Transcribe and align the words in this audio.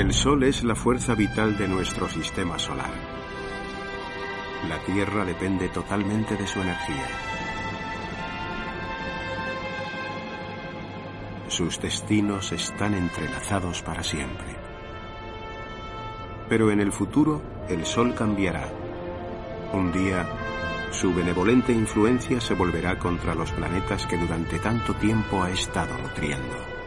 El 0.00 0.14
Sol 0.14 0.42
es 0.44 0.64
la 0.64 0.74
fuerza 0.74 1.14
vital 1.14 1.58
de 1.58 1.68
nuestro 1.68 2.08
sistema 2.08 2.58
solar. 2.58 2.90
La 4.66 4.78
Tierra 4.78 5.26
depende 5.26 5.68
totalmente 5.68 6.38
de 6.38 6.46
su 6.46 6.58
energía. 6.58 7.06
Sus 11.48 11.78
destinos 11.82 12.50
están 12.52 12.94
entrelazados 12.94 13.82
para 13.82 14.02
siempre. 14.02 14.56
Pero 16.48 16.70
en 16.70 16.80
el 16.80 16.92
futuro 16.92 17.42
el 17.68 17.84
Sol 17.84 18.14
cambiará. 18.14 18.72
Un 19.74 19.92
día, 19.92 20.26
su 20.92 21.12
benevolente 21.12 21.74
influencia 21.74 22.40
se 22.40 22.54
volverá 22.54 22.98
contra 22.98 23.34
los 23.34 23.52
planetas 23.52 24.06
que 24.06 24.16
durante 24.16 24.60
tanto 24.60 24.94
tiempo 24.94 25.42
ha 25.42 25.50
estado 25.50 25.92
nutriendo. 25.98 26.79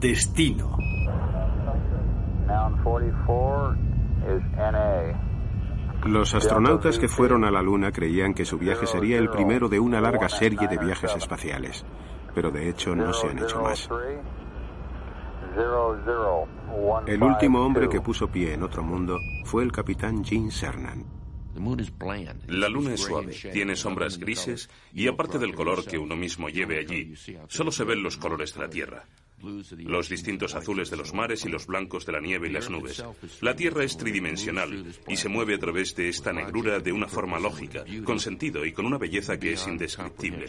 Destino. 0.00 0.76
Los 6.06 6.34
astronautas 6.36 6.98
que 7.00 7.08
fueron 7.08 7.44
a 7.44 7.50
la 7.50 7.60
Luna 7.60 7.90
creían 7.90 8.32
que 8.32 8.44
su 8.44 8.58
viaje 8.58 8.86
sería 8.86 9.18
el 9.18 9.28
primero 9.28 9.68
de 9.68 9.80
una 9.80 10.00
larga 10.00 10.28
serie 10.28 10.68
de 10.68 10.78
viajes 10.78 11.16
espaciales, 11.16 11.84
pero 12.32 12.52
de 12.52 12.68
hecho 12.68 12.94
no 12.94 13.12
se 13.12 13.28
han 13.28 13.38
hecho 13.40 13.60
más. 13.60 13.88
El 17.06 17.22
último 17.22 17.66
hombre 17.66 17.88
que 17.88 18.00
puso 18.00 18.28
pie 18.28 18.54
en 18.54 18.62
otro 18.62 18.84
mundo 18.84 19.18
fue 19.44 19.64
el 19.64 19.72
capitán 19.72 20.24
Gene 20.24 20.52
Cernan. 20.52 21.04
La 22.46 22.68
luna 22.68 22.94
es 22.94 23.00
suave, 23.00 23.34
tiene 23.52 23.74
sombras 23.74 24.16
grises 24.16 24.70
y 24.92 25.08
aparte 25.08 25.40
del 25.40 25.56
color 25.56 25.84
que 25.84 25.98
uno 25.98 26.14
mismo 26.14 26.48
lleve 26.48 26.78
allí, 26.78 27.14
solo 27.48 27.72
se 27.72 27.82
ven 27.82 28.00
los 28.00 28.16
colores 28.16 28.54
de 28.54 28.60
la 28.60 28.70
Tierra 28.70 29.04
los 29.40 30.08
distintos 30.08 30.54
azules 30.54 30.90
de 30.90 30.96
los 30.96 31.14
mares 31.14 31.44
y 31.44 31.48
los 31.48 31.66
blancos 31.66 32.04
de 32.06 32.12
la 32.12 32.20
nieve 32.20 32.48
y 32.48 32.52
las 32.52 32.70
nubes. 32.70 33.04
La 33.40 33.54
Tierra 33.54 33.84
es 33.84 33.96
tridimensional 33.96 34.94
y 35.06 35.16
se 35.16 35.28
mueve 35.28 35.54
a 35.54 35.58
través 35.58 35.94
de 35.94 36.08
esta 36.08 36.32
negrura 36.32 36.80
de 36.80 36.92
una 36.92 37.08
forma 37.08 37.38
lógica, 37.38 37.84
con 38.04 38.20
sentido 38.20 38.64
y 38.64 38.72
con 38.72 38.86
una 38.86 38.98
belleza 38.98 39.38
que 39.38 39.52
es 39.52 39.66
indescriptible. 39.66 40.46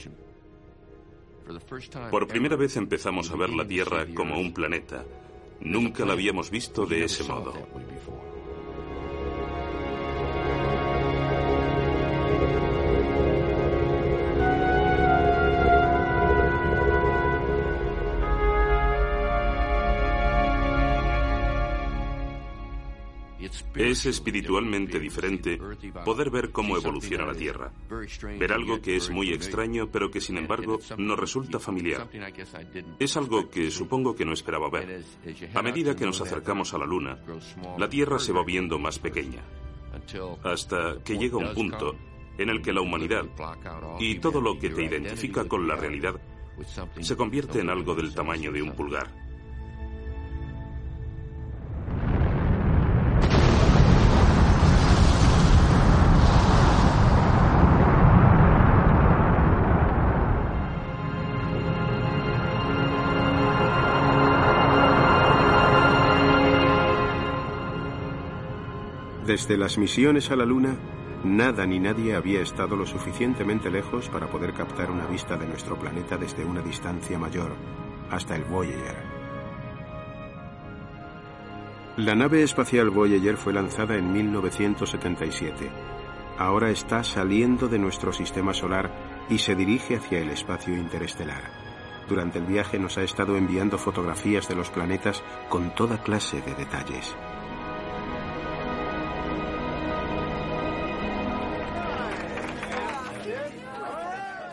Por 2.11 2.27
primera 2.27 2.55
vez 2.55 2.77
empezamos 2.77 3.31
a 3.31 3.35
ver 3.35 3.49
la 3.49 3.65
Tierra 3.65 4.05
como 4.13 4.39
un 4.39 4.53
planeta. 4.53 5.03
Nunca 5.61 6.05
la 6.05 6.13
habíamos 6.13 6.49
visto 6.49 6.85
de 6.85 7.03
ese 7.03 7.23
modo. 7.23 7.53
Es 23.79 24.05
espiritualmente 24.05 24.99
diferente 24.99 25.57
poder 26.03 26.29
ver 26.29 26.51
cómo 26.51 26.75
evoluciona 26.75 27.25
la 27.25 27.33
Tierra, 27.33 27.71
ver 28.37 28.51
algo 28.51 28.81
que 28.81 28.97
es 28.97 29.09
muy 29.09 29.31
extraño 29.31 29.89
pero 29.89 30.11
que 30.11 30.19
sin 30.19 30.37
embargo 30.37 30.79
nos 30.97 31.17
resulta 31.17 31.59
familiar. 31.59 32.09
Es 32.99 33.15
algo 33.15 33.49
que 33.49 33.71
supongo 33.71 34.13
que 34.13 34.25
no 34.25 34.33
esperaba 34.33 34.69
ver. 34.69 35.05
A 35.53 35.61
medida 35.61 35.95
que 35.95 36.05
nos 36.05 36.19
acercamos 36.19 36.73
a 36.73 36.77
la 36.77 36.85
Luna, 36.85 37.23
la 37.77 37.87
Tierra 37.87 38.19
se 38.19 38.33
va 38.33 38.43
viendo 38.43 38.77
más 38.77 38.99
pequeña, 38.99 39.43
hasta 40.43 41.01
que 41.01 41.17
llega 41.17 41.37
un 41.37 41.53
punto 41.53 41.95
en 42.37 42.49
el 42.49 42.61
que 42.61 42.73
la 42.73 42.81
humanidad 42.81 43.23
y 43.97 44.19
todo 44.19 44.41
lo 44.41 44.59
que 44.59 44.71
te 44.71 44.83
identifica 44.83 45.45
con 45.45 45.65
la 45.69 45.77
realidad 45.77 46.19
se 46.99 47.15
convierte 47.15 47.61
en 47.61 47.69
algo 47.69 47.95
del 47.95 48.13
tamaño 48.13 48.51
de 48.51 48.61
un 48.61 48.73
pulgar. 48.73 49.28
Desde 69.29 69.57
las 69.57 69.77
misiones 69.77 70.31
a 70.31 70.35
la 70.35 70.43
Luna, 70.43 70.75
nada 71.23 71.63
ni 71.67 71.79
nadie 71.79 72.15
había 72.15 72.41
estado 72.41 72.75
lo 72.75 72.87
suficientemente 72.87 73.69
lejos 73.69 74.09
para 74.09 74.25
poder 74.25 74.55
captar 74.55 74.89
una 74.89 75.05
vista 75.05 75.37
de 75.37 75.45
nuestro 75.45 75.77
planeta 75.77 76.17
desde 76.17 76.43
una 76.43 76.63
distancia 76.63 77.19
mayor, 77.19 77.51
hasta 78.09 78.35
el 78.35 78.43
Voyager. 78.45 78.97
La 81.97 82.15
nave 82.15 82.41
espacial 82.41 82.89
Voyager 82.89 83.37
fue 83.37 83.53
lanzada 83.53 83.97
en 83.97 84.11
1977. 84.11 85.69
Ahora 86.39 86.71
está 86.71 87.03
saliendo 87.03 87.67
de 87.67 87.77
nuestro 87.77 88.11
sistema 88.11 88.55
solar 88.55 88.89
y 89.29 89.37
se 89.37 89.53
dirige 89.53 89.97
hacia 89.97 90.17
el 90.21 90.31
espacio 90.31 90.75
interestelar. 90.75 91.43
Durante 92.07 92.39
el 92.39 92.45
viaje 92.45 92.79
nos 92.79 92.97
ha 92.97 93.03
estado 93.03 93.37
enviando 93.37 93.77
fotografías 93.77 94.47
de 94.47 94.55
los 94.55 94.71
planetas 94.71 95.23
con 95.49 95.75
toda 95.75 96.01
clase 96.01 96.41
de 96.41 96.55
detalles. 96.55 97.15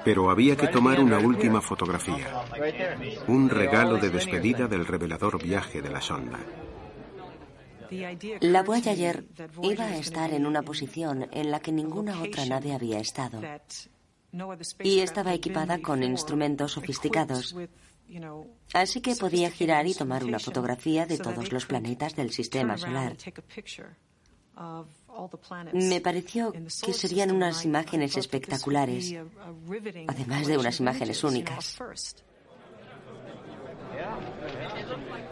Pero 0.06 0.30
había 0.30 0.56
que 0.56 0.68
tomar 0.68 1.00
una 1.00 1.18
última 1.18 1.60
fotografía. 1.60 2.28
Un 3.26 3.50
regalo 3.50 3.96
de 3.98 4.10
despedida 4.10 4.68
del 4.68 4.86
revelador 4.86 5.42
viaje 5.42 5.82
de 5.82 5.90
la 5.90 6.00
sonda. 6.00 6.38
La 8.40 8.62
Voyager 8.62 9.24
iba 9.64 9.84
a 9.84 9.96
estar 9.96 10.32
en 10.32 10.46
una 10.46 10.62
posición 10.62 11.28
en 11.32 11.50
la 11.50 11.58
que 11.58 11.72
ninguna 11.72 12.22
otra 12.22 12.46
nave 12.46 12.72
había 12.72 13.00
estado. 13.00 13.40
Y 14.84 15.00
estaba 15.00 15.34
equipada 15.34 15.80
con 15.80 16.04
instrumentos 16.04 16.70
sofisticados. 16.70 17.56
Así 18.74 19.00
que 19.00 19.16
podía 19.16 19.50
girar 19.50 19.88
y 19.88 19.94
tomar 19.94 20.22
una 20.22 20.38
fotografía 20.38 21.04
de 21.06 21.18
todos 21.18 21.50
los 21.50 21.66
planetas 21.66 22.14
del 22.14 22.30
sistema 22.30 22.78
solar. 22.78 23.16
Me 25.72 26.00
pareció 26.00 26.52
que 26.52 26.92
serían 26.92 27.30
unas 27.30 27.64
imágenes 27.64 28.16
espectaculares, 28.16 29.14
además 30.06 30.46
de 30.46 30.58
unas 30.58 30.80
imágenes 30.80 31.24
únicas. 31.24 31.78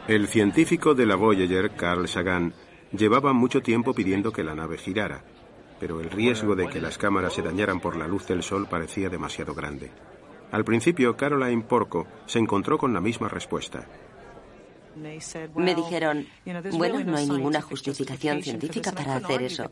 El 0.09 0.29
científico 0.29 0.95
de 0.95 1.07
la 1.07 1.17
Voyager, 1.17 1.75
Carl 1.75 2.09
Sagan, 2.09 2.55
llevaba 2.93 3.33
mucho 3.33 3.63
tiempo 3.63 3.95
pidiendo 3.95 4.33
que 4.33 4.45
la 4.45 4.55
nave 4.55 4.79
girara, 4.79 5.25
pero 5.81 6.01
el 6.01 6.11
riesgo 6.11 6.55
de 6.55 6.69
que 6.69 6.81
las 6.81 6.99
cámaras 6.99 7.35
se 7.35 7.43
dañaran 7.43 7.81
por 7.81 7.97
la 7.97 8.07
luz 8.07 8.27
del 8.27 8.43
sol 8.43 8.67
parecía 8.69 9.09
demasiado 9.09 9.55
grande. 9.55 9.91
Al 10.51 10.65
principio, 10.65 11.17
Caroline 11.17 11.63
Porco 11.63 12.07
se 12.27 12.39
encontró 12.39 12.79
con 12.79 12.93
la 12.95 13.01
misma 13.01 13.29
respuesta. 13.29 13.87
Me 14.97 15.75
dijeron, 15.75 16.27
bueno, 16.73 17.01
no 17.05 17.17
hay 17.17 17.29
ninguna 17.29 17.61
justificación 17.61 18.43
científica 18.43 18.93
para 18.93 19.17
hacer 19.17 19.43
eso. 19.43 19.71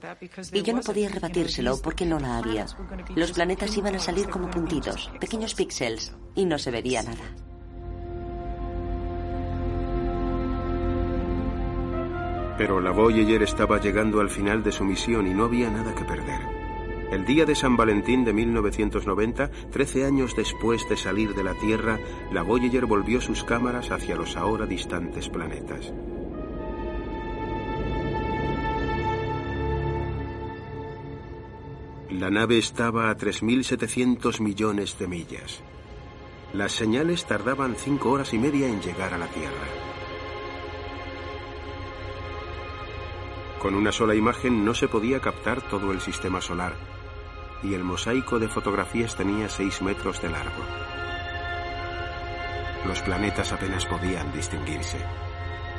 Y 0.52 0.62
yo 0.62 0.74
no 0.74 0.80
podía 0.80 1.08
rebatírselo 1.08 1.80
porque 1.80 2.06
no 2.06 2.18
la 2.18 2.38
había. 2.38 2.66
Los 3.14 3.32
planetas 3.32 3.76
iban 3.76 3.94
a 3.94 3.98
salir 3.98 4.28
como 4.28 4.50
puntitos, 4.50 5.10
pequeños 5.20 5.54
píxeles, 5.54 6.14
y 6.34 6.44
no 6.44 6.58
se 6.58 6.70
vería 6.70 7.02
nada. 7.02 7.24
Pero 12.58 12.80
la 12.80 12.90
Voyager 12.90 13.42
estaba 13.42 13.80
llegando 13.80 14.20
al 14.20 14.30
final 14.30 14.62
de 14.62 14.72
su 14.72 14.84
misión 14.84 15.26
y 15.26 15.34
no 15.34 15.44
había 15.44 15.70
nada 15.70 15.94
que 15.94 16.04
perder. 16.04 16.61
El 17.12 17.26
día 17.26 17.44
de 17.44 17.54
San 17.54 17.76
Valentín 17.76 18.24
de 18.24 18.32
1990, 18.32 19.50
13 19.70 20.06
años 20.06 20.34
después 20.34 20.88
de 20.88 20.96
salir 20.96 21.34
de 21.34 21.44
la 21.44 21.52
Tierra, 21.52 22.00
la 22.32 22.40
Voyager 22.40 22.86
volvió 22.86 23.20
sus 23.20 23.44
cámaras 23.44 23.90
hacia 23.90 24.16
los 24.16 24.34
ahora 24.34 24.64
distantes 24.64 25.28
planetas. 25.28 25.92
La 32.08 32.30
nave 32.30 32.56
estaba 32.56 33.10
a 33.10 33.16
3.700 33.18 34.40
millones 34.40 34.98
de 34.98 35.06
millas. 35.06 35.60
Las 36.54 36.72
señales 36.72 37.26
tardaban 37.26 37.76
cinco 37.76 38.10
horas 38.10 38.32
y 38.32 38.38
media 38.38 38.68
en 38.68 38.80
llegar 38.80 39.12
a 39.12 39.18
la 39.18 39.26
Tierra. 39.26 39.68
Con 43.58 43.74
una 43.74 43.92
sola 43.92 44.14
imagen 44.14 44.64
no 44.64 44.72
se 44.72 44.88
podía 44.88 45.20
captar 45.20 45.60
todo 45.68 45.92
el 45.92 46.00
sistema 46.00 46.40
solar, 46.40 46.91
y 47.62 47.74
el 47.74 47.84
mosaico 47.84 48.38
de 48.38 48.48
fotografías 48.48 49.14
tenía 49.14 49.48
6 49.48 49.82
metros 49.82 50.20
de 50.20 50.30
largo. 50.30 50.62
Los 52.86 53.00
planetas 53.02 53.52
apenas 53.52 53.86
podían 53.86 54.32
distinguirse. 54.32 54.98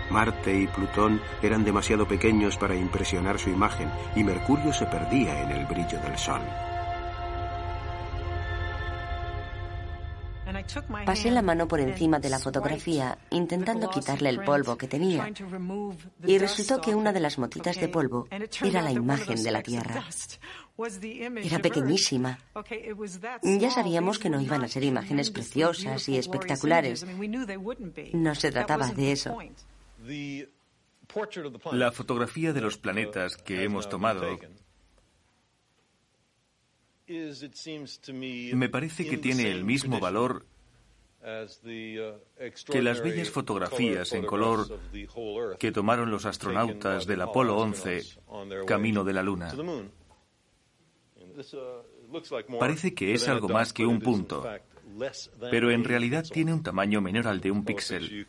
Marte 0.10 0.58
y 0.58 0.68
Plutón 0.68 1.22
eran 1.42 1.64
demasiado 1.64 2.08
pequeños 2.08 2.58
para 2.58 2.76
impresionar 2.76 3.40
su 3.40 3.50
imagen 3.50 3.92
y 4.16 4.24
Mercurio 4.24 4.72
se 4.74 4.86
perdía 4.86 5.42
en 5.42 5.52
el 5.52 5.66
brillo 5.66 6.00
del 6.00 6.18
Sol. 6.18 6.42
Pasé 11.06 11.32
la 11.32 11.42
mano 11.42 11.68
por 11.68 11.80
encima 11.80 12.20
de 12.20 12.30
la 12.30 12.40
fotografía 12.40 13.18
intentando 13.30 13.90
quitarle 13.90 14.30
el 14.30 14.44
polvo 14.44 14.78
que 14.78 14.88
tenía. 14.88 15.32
y 16.26 16.38
resultó 16.38 16.82
que 16.82 16.96
una 16.96 17.12
de 17.12 17.20
las 17.20 17.38
motitas 17.38 17.80
de 17.80 17.88
polvo 17.90 18.28
era 18.64 18.82
la 18.82 18.92
imagen 18.92 19.44
de 19.44 19.52
la 19.52 19.62
Tierra. 19.62 20.04
Era 21.44 21.60
pequeñísima. 21.60 22.40
Ya 23.44 23.72
sabíamos 23.72 24.20
que 24.20 24.30
no 24.30 24.42
iban 24.42 24.64
a 24.64 24.68
ser 24.68 24.84
imágenes 24.84 25.32
preciosas 25.32 26.10
y 26.10 26.18
espectaculares. 26.18 27.06
No 28.14 28.36
se 28.36 28.52
trataba 28.52 28.88
de 28.88 29.12
eso. 29.12 29.38
La 31.72 31.92
fotografía 31.92 32.54
de 32.54 32.62
los 32.62 32.78
planetas 32.78 33.38
que 33.38 33.64
hemos 33.64 33.88
tomado 33.88 34.40
me 37.08 38.70
parece 38.70 39.06
que 39.08 39.18
tiene 39.18 39.52
el 39.52 39.64
mismo 39.64 40.00
valor 40.00 40.46
que 42.70 42.82
las 42.82 43.02
bellas 43.02 43.30
fotografías 43.30 44.12
en 44.14 44.26
color 44.26 44.80
que 45.58 45.72
tomaron 45.72 46.12
los 46.12 46.26
astronautas 46.26 47.06
del 47.06 47.22
Apolo 47.22 47.58
11 47.58 48.02
camino 48.66 49.04
de 49.04 49.14
la 49.14 49.24
Luna. 49.24 49.54
Parece 52.60 52.94
que 52.94 53.14
es 53.14 53.28
algo 53.28 53.50
más 53.50 53.74
que 53.74 53.86
un 53.86 54.00
punto, 54.00 54.46
pero 55.50 55.72
en 55.72 55.84
realidad 55.84 56.26
tiene 56.32 56.54
un 56.54 56.64
tamaño 56.64 57.02
menor 57.02 57.28
al 57.28 57.42
de 57.42 57.52
un 57.52 57.66
píxel. 57.66 58.28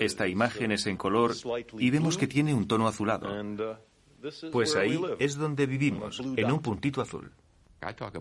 Esta 0.00 0.28
imagen 0.28 0.72
es 0.72 0.86
en 0.86 0.96
color 0.96 1.34
y 1.78 1.90
vemos 1.90 2.16
que 2.16 2.26
tiene 2.26 2.54
un 2.54 2.68
tono 2.68 2.86
azulado. 2.86 3.28
Pues 4.52 4.76
ahí 4.76 5.00
es 5.18 5.36
donde 5.36 5.66
vivimos, 5.66 6.20
en 6.20 6.50
un 6.50 6.60
puntito 6.60 7.00
azul. 7.00 7.32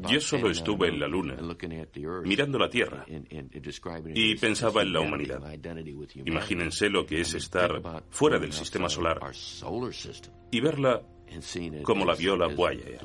Yo 0.09 0.21
solo 0.21 0.49
estuve 0.49 0.89
en 0.89 0.99
la 0.99 1.07
Luna, 1.07 1.37
mirando 2.23 2.59
la 2.59 2.69
Tierra, 2.69 3.05
y 4.13 4.35
pensaba 4.35 4.81
en 4.81 4.93
la 4.93 4.99
humanidad. 5.01 5.41
Imagínense 6.25 6.89
lo 6.89 7.05
que 7.05 7.21
es 7.21 7.33
estar 7.33 7.81
fuera 8.09 8.39
del 8.39 8.53
sistema 8.53 8.89
solar 8.89 9.19
y 10.51 10.59
verla 10.59 11.01
como 11.83 12.05
la 12.05 12.15
vio 12.15 12.37
la 12.37 12.47
Voyager. 12.47 13.01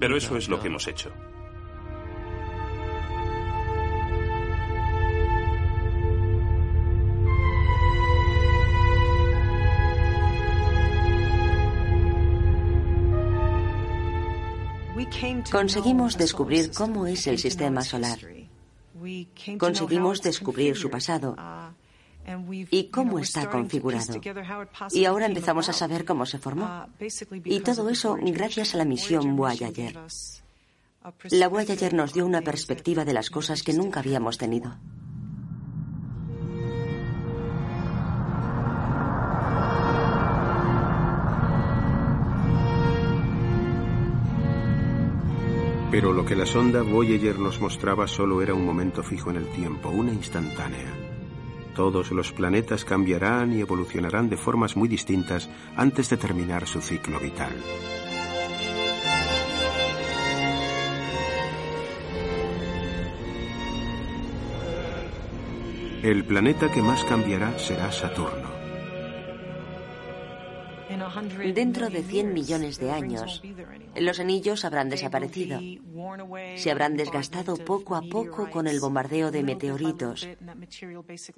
Pero 0.00 0.16
eso 0.16 0.36
es 0.36 0.48
lo 0.48 0.60
que 0.60 0.68
hemos 0.68 0.86
hecho. 0.88 1.12
Conseguimos 15.50 16.18
descubrir 16.18 16.70
cómo 16.72 17.06
es 17.06 17.26
el 17.26 17.38
sistema 17.38 17.82
solar. 17.82 18.18
Conseguimos 19.58 20.22
descubrir 20.22 20.76
su 20.76 20.90
pasado 20.90 21.36
y 22.70 22.84
cómo 22.90 23.18
está 23.18 23.48
configurado. 23.48 24.20
Y 24.90 25.04
ahora 25.04 25.26
empezamos 25.26 25.68
a 25.68 25.72
saber 25.72 26.04
cómo 26.04 26.26
se 26.26 26.38
formó. 26.38 26.86
Y 27.44 27.60
todo 27.60 27.88
eso 27.88 28.16
gracias 28.20 28.74
a 28.74 28.78
la 28.78 28.84
misión 28.84 29.36
Voyager. 29.36 29.98
La 31.30 31.48
Voyager 31.48 31.94
nos 31.94 32.12
dio 32.12 32.26
una 32.26 32.42
perspectiva 32.42 33.04
de 33.04 33.12
las 33.12 33.30
cosas 33.30 33.62
que 33.62 33.72
nunca 33.72 34.00
habíamos 34.00 34.38
tenido. 34.38 34.76
Pero 45.90 46.12
lo 46.12 46.24
que 46.24 46.34
la 46.34 46.46
sonda 46.46 46.82
Voyager 46.82 47.38
nos 47.38 47.60
mostraba 47.60 48.08
solo 48.08 48.42
era 48.42 48.54
un 48.54 48.66
momento 48.66 49.02
fijo 49.02 49.30
en 49.30 49.36
el 49.36 49.46
tiempo, 49.48 49.88
una 49.88 50.12
instantánea. 50.12 50.92
Todos 51.74 52.10
los 52.10 52.32
planetas 52.32 52.84
cambiarán 52.84 53.52
y 53.52 53.60
evolucionarán 53.60 54.28
de 54.28 54.36
formas 54.36 54.76
muy 54.76 54.88
distintas 54.88 55.48
antes 55.76 56.08
de 56.10 56.16
terminar 56.16 56.66
su 56.66 56.80
ciclo 56.80 57.20
vital. 57.20 57.54
El 66.02 66.24
planeta 66.24 66.70
que 66.70 66.82
más 66.82 67.04
cambiará 67.04 67.58
será 67.58 67.90
Saturno. 67.90 68.65
Dentro 71.54 71.88
de 71.90 72.02
100 72.02 72.32
millones 72.32 72.78
de 72.78 72.90
años, 72.90 73.42
los 73.96 74.20
anillos 74.20 74.64
habrán 74.64 74.88
desaparecido. 74.88 75.60
Se 76.56 76.70
habrán 76.70 76.96
desgastado 76.96 77.56
poco 77.56 77.96
a 77.96 78.02
poco 78.02 78.50
con 78.50 78.66
el 78.66 78.80
bombardeo 78.80 79.30
de 79.30 79.42
meteoritos. 79.42 80.28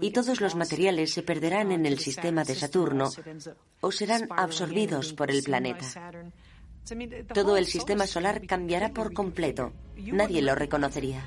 Y 0.01 0.11
todos 0.11 0.41
los 0.41 0.55
materiales 0.55 1.13
se 1.13 1.23
perderán 1.23 1.73
en 1.73 1.87
el 1.87 1.99
sistema 1.99 2.45
de 2.45 2.55
Saturno 2.55 3.11
o 3.81 3.93
serán 3.93 4.29
absorbidos 4.37 5.13
por 5.13 5.31
el 5.31 5.43
planeta. 5.43 6.13
Todo 7.35 7.57
el 7.57 7.67
sistema 7.67 8.07
solar 8.07 8.47
cambiará 8.47 8.91
por 8.91 9.13
completo. 9.13 9.73
Nadie 9.97 10.41
lo 10.43 10.55
reconocería. 10.55 11.27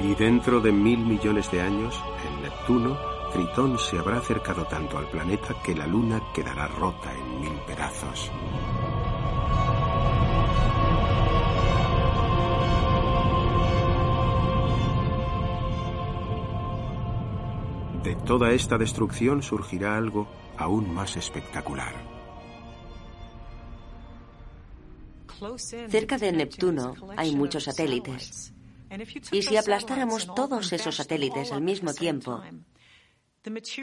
Y 0.00 0.14
dentro 0.16 0.60
de 0.60 0.72
mil 0.72 0.98
millones 0.98 1.50
de 1.50 1.60
años, 1.60 1.94
el 2.26 2.42
Neptuno 2.42 3.13
Tritón 3.34 3.80
se 3.80 3.98
habrá 3.98 4.18
acercado 4.18 4.64
tanto 4.64 4.96
al 4.96 5.08
planeta 5.08 5.56
que 5.60 5.74
la 5.74 5.88
Luna 5.88 6.22
quedará 6.32 6.68
rota 6.68 7.12
en 7.12 7.40
mil 7.40 7.58
pedazos. 7.66 8.30
De 18.04 18.14
toda 18.24 18.52
esta 18.52 18.78
destrucción 18.78 19.42
surgirá 19.42 19.96
algo 19.96 20.28
aún 20.56 20.94
más 20.94 21.16
espectacular. 21.16 21.92
Cerca 25.88 26.18
de 26.18 26.30
Neptuno 26.30 26.94
hay 27.16 27.34
muchos 27.34 27.64
satélites. 27.64 28.54
Y 29.32 29.42
si 29.42 29.56
aplastáramos 29.56 30.32
todos 30.36 30.72
esos 30.72 30.94
satélites 30.94 31.50
al 31.50 31.62
mismo 31.62 31.92
tiempo, 31.92 32.40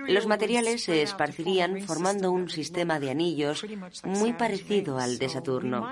los 0.07 0.27
materiales 0.27 0.83
se 0.83 1.01
esparcirían 1.01 1.81
formando 1.83 2.31
un 2.31 2.49
sistema 2.49 2.99
de 2.99 3.11
anillos 3.11 3.65
muy 4.03 4.33
parecido 4.33 4.97
al 4.97 5.17
de 5.17 5.29
Saturno. 5.29 5.87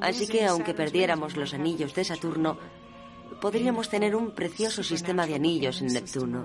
Así 0.00 0.26
que 0.26 0.44
aunque 0.44 0.74
perdiéramos 0.74 1.36
los 1.36 1.54
anillos 1.54 1.94
de 1.94 2.04
Saturno, 2.04 2.58
podríamos 3.40 3.88
tener 3.88 4.16
un 4.16 4.32
precioso 4.32 4.82
sistema 4.82 5.26
de 5.26 5.34
anillos 5.34 5.80
en 5.82 5.88
Neptuno. 5.88 6.44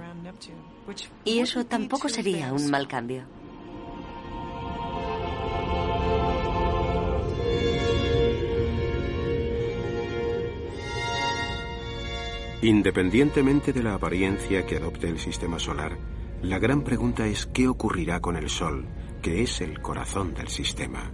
Y 1.26 1.40
eso 1.40 1.66
tampoco 1.66 2.10
sería 2.10 2.54
un 2.54 2.70
mal 2.70 2.88
cambio. 2.88 3.26
Independientemente 12.64 13.74
de 13.74 13.82
la 13.82 13.96
apariencia 13.96 14.68
que 14.68 14.78
adopte 14.78 15.10
el 15.10 15.18
sistema 15.18 15.58
solar, 15.58 15.98
la 16.44 16.60
gran 16.60 16.84
pregunta 16.84 17.26
es 17.26 17.48
qué 17.48 17.68
ocurrirá 17.68 18.20
con 18.20 18.36
el 18.36 18.50
Sol, 18.50 18.86
que 19.24 19.42
es 19.42 19.62
el 19.62 19.82
corazón 19.82 20.36
del 20.36 20.48
sistema. 20.48 21.12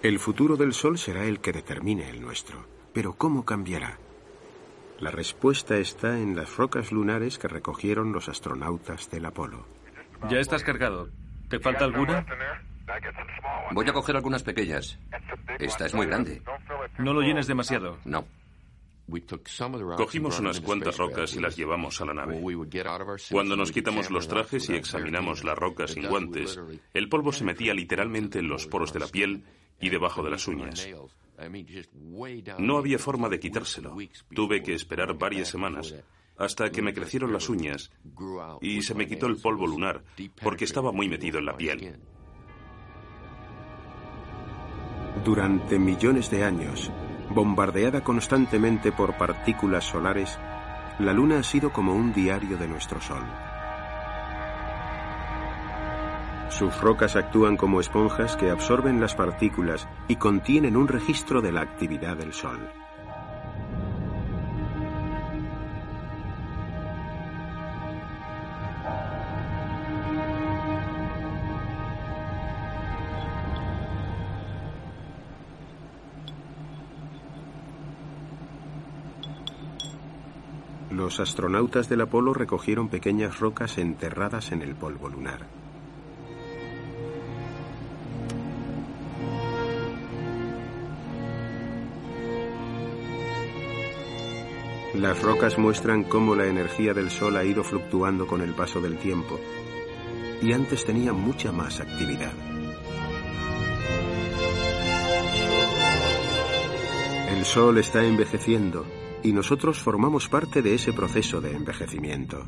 El 0.00 0.20
futuro 0.20 0.56
del 0.56 0.72
Sol 0.74 0.96
será 0.96 1.24
el 1.24 1.40
que 1.40 1.52
determine 1.52 2.08
el 2.08 2.20
nuestro, 2.20 2.66
pero 2.92 3.14
¿cómo 3.14 3.44
cambiará? 3.44 3.98
La 5.00 5.10
respuesta 5.10 5.76
está 5.76 6.20
en 6.20 6.36
las 6.36 6.56
rocas 6.56 6.92
lunares 6.92 7.38
que 7.38 7.48
recogieron 7.48 8.12
los 8.12 8.28
astronautas 8.28 9.10
del 9.10 9.24
Apolo. 9.26 9.66
Ya 10.30 10.38
estás 10.38 10.62
cargado. 10.62 11.08
¿Te 11.48 11.58
falta 11.58 11.84
alguna? 11.84 12.24
Voy 13.72 13.88
a 13.88 13.92
coger 13.92 14.16
algunas 14.16 14.42
pequeñas. 14.42 14.98
Esta 15.58 15.86
es 15.86 15.94
muy 15.94 16.06
grande. 16.06 16.42
No 16.98 17.12
lo 17.12 17.22
llenes 17.22 17.46
demasiado. 17.46 17.98
No. 18.04 18.26
Cogimos 19.96 20.40
unas 20.40 20.60
cuantas 20.60 20.96
rocas 20.96 21.34
y 21.34 21.40
las 21.40 21.56
llevamos 21.56 22.00
a 22.00 22.06
la 22.06 22.14
nave. 22.14 22.40
Cuando 23.30 23.56
nos 23.56 23.70
quitamos 23.70 24.10
los 24.10 24.28
trajes 24.28 24.68
y 24.70 24.74
examinamos 24.74 25.44
las 25.44 25.58
rocas 25.58 25.90
sin 25.90 26.08
guantes, 26.08 26.58
el 26.94 27.08
polvo 27.08 27.32
se 27.32 27.44
metía 27.44 27.74
literalmente 27.74 28.38
en 28.38 28.48
los 28.48 28.66
poros 28.66 28.92
de 28.92 29.00
la 29.00 29.08
piel 29.08 29.44
y 29.80 29.90
debajo 29.90 30.22
de 30.22 30.30
las 30.30 30.48
uñas. 30.48 30.88
No 32.58 32.78
había 32.78 32.98
forma 32.98 33.28
de 33.28 33.40
quitárselo. 33.40 33.96
Tuve 34.34 34.62
que 34.62 34.74
esperar 34.74 35.14
varias 35.14 35.48
semanas 35.48 35.94
hasta 36.36 36.70
que 36.70 36.82
me 36.82 36.94
crecieron 36.94 37.32
las 37.32 37.48
uñas 37.48 37.92
y 38.60 38.82
se 38.82 38.94
me 38.94 39.06
quitó 39.06 39.26
el 39.26 39.36
polvo 39.36 39.66
lunar 39.66 40.02
porque 40.42 40.64
estaba 40.64 40.92
muy 40.92 41.08
metido 41.08 41.38
en 41.38 41.46
la 41.46 41.56
piel. 41.56 41.98
Durante 45.24 45.78
millones 45.78 46.30
de 46.30 46.44
años, 46.44 46.90
bombardeada 47.30 48.02
constantemente 48.02 48.92
por 48.92 49.16
partículas 49.16 49.84
solares, 49.84 50.38
la 50.98 51.14
Luna 51.14 51.38
ha 51.38 51.42
sido 51.42 51.72
como 51.72 51.94
un 51.94 52.12
diario 52.12 52.58
de 52.58 52.68
nuestro 52.68 53.00
Sol. 53.00 53.24
Sus 56.50 56.78
rocas 56.78 57.16
actúan 57.16 57.56
como 57.56 57.80
esponjas 57.80 58.36
que 58.36 58.50
absorben 58.50 59.00
las 59.00 59.14
partículas 59.14 59.88
y 60.08 60.16
contienen 60.16 60.76
un 60.76 60.88
registro 60.88 61.40
de 61.40 61.52
la 61.52 61.62
actividad 61.62 62.18
del 62.18 62.34
Sol. 62.34 62.68
Los 81.14 81.28
astronautas 81.28 81.88
del 81.88 82.00
Apolo 82.00 82.34
recogieron 82.34 82.88
pequeñas 82.88 83.38
rocas 83.38 83.78
enterradas 83.78 84.50
en 84.50 84.62
el 84.62 84.74
polvo 84.74 85.08
lunar. 85.08 85.46
Las 94.94 95.22
rocas 95.22 95.56
muestran 95.56 96.02
cómo 96.02 96.34
la 96.34 96.46
energía 96.46 96.92
del 96.94 97.10
Sol 97.10 97.36
ha 97.36 97.44
ido 97.44 97.62
fluctuando 97.62 98.26
con 98.26 98.40
el 98.40 98.52
paso 98.52 98.80
del 98.80 98.98
tiempo 98.98 99.38
y 100.42 100.52
antes 100.52 100.84
tenía 100.84 101.12
mucha 101.12 101.52
más 101.52 101.78
actividad. 101.78 102.32
El 107.30 107.44
Sol 107.44 107.78
está 107.78 108.04
envejeciendo 108.04 108.84
y 109.24 109.32
nosotros 109.32 109.78
formamos 109.78 110.28
parte 110.28 110.62
de 110.62 110.74
ese 110.74 110.92
proceso 110.92 111.40
de 111.40 111.52
envejecimiento. 111.52 112.46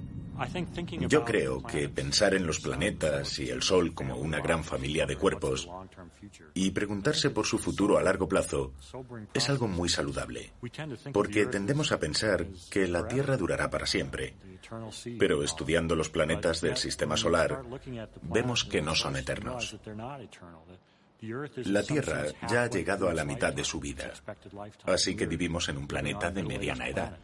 Yo 1.09 1.25
creo 1.25 1.63
que 1.63 1.89
pensar 1.89 2.35
en 2.35 2.47
los 2.47 2.61
planetas 2.61 3.39
y 3.39 3.49
el 3.49 3.63
Sol 3.63 3.95
como 3.95 4.17
una 4.17 4.41
gran 4.41 4.63
familia 4.63 5.07
de 5.07 5.17
cuerpos 5.17 5.67
y 6.53 6.71
preguntarse 6.73 7.31
por 7.31 7.47
su 7.47 7.59
futuro 7.59 7.97
a 7.97 8.03
largo 8.03 8.29
plazo 8.29 8.75
es 9.33 9.49
algo 9.49 9.67
muy 9.67 9.89
saludable, 9.89 10.53
porque 11.15 11.47
tendemos 11.47 11.91
a 11.93 11.99
pensar 11.99 12.47
que 12.71 12.87
la 12.87 13.09
Tierra 13.09 13.39
durará 13.39 13.71
para 13.71 13.87
siempre, 13.87 14.37
pero 15.19 15.43
estudiando 15.43 15.97
los 15.97 16.11
planetas 16.11 16.61
del 16.61 16.77
Sistema 16.77 17.17
Solar 17.17 17.63
vemos 18.21 18.65
que 18.65 18.83
no 18.83 18.95
son 18.95 19.17
eternos. 19.17 19.79
La 21.65 21.83
Tierra 21.83 22.25
ya 22.49 22.65
ha 22.65 22.71
llegado 22.71 23.09
a 23.09 23.15
la 23.15 23.25
mitad 23.25 23.53
de 23.53 23.65
su 23.65 23.81
vida, 23.81 24.13
así 24.85 25.17
que 25.17 25.27
vivimos 25.27 25.69
en 25.69 25.79
un 25.79 25.87
planeta 25.87 26.31
de 26.31 26.43
mediana 26.43 26.89
edad. 26.89 27.19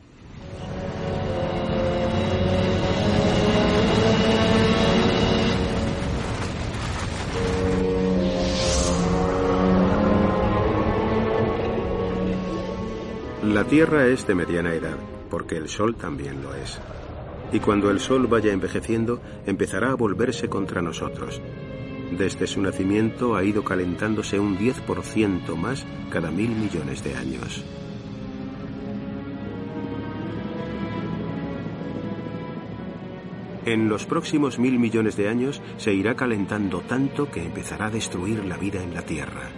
La 13.44 13.64
Tierra 13.64 14.06
es 14.06 14.26
de 14.26 14.34
mediana 14.34 14.72
edad, 14.72 14.96
porque 15.28 15.56
el 15.56 15.68
Sol 15.68 15.96
también 15.96 16.42
lo 16.42 16.54
es. 16.54 16.80
Y 17.52 17.60
cuando 17.60 17.90
el 17.90 18.00
Sol 18.00 18.26
vaya 18.26 18.52
envejeciendo, 18.52 19.20
empezará 19.44 19.90
a 19.90 19.94
volverse 19.94 20.48
contra 20.48 20.80
nosotros, 20.80 21.42
desde 22.16 22.46
su 22.46 22.60
nacimiento 22.60 23.36
ha 23.36 23.44
ido 23.44 23.64
calentándose 23.64 24.38
un 24.38 24.58
10% 24.58 25.56
más 25.56 25.84
cada 26.10 26.30
mil 26.30 26.50
millones 26.50 27.02
de 27.02 27.14
años. 27.14 27.64
En 33.64 33.88
los 33.88 34.06
próximos 34.06 34.58
mil 34.58 34.78
millones 34.78 35.16
de 35.16 35.28
años 35.28 35.62
se 35.76 35.94
irá 35.94 36.16
calentando 36.16 36.80
tanto 36.80 37.30
que 37.30 37.44
empezará 37.44 37.86
a 37.86 37.90
destruir 37.90 38.44
la 38.44 38.56
vida 38.56 38.82
en 38.82 38.92
la 38.92 39.02
Tierra. 39.02 39.50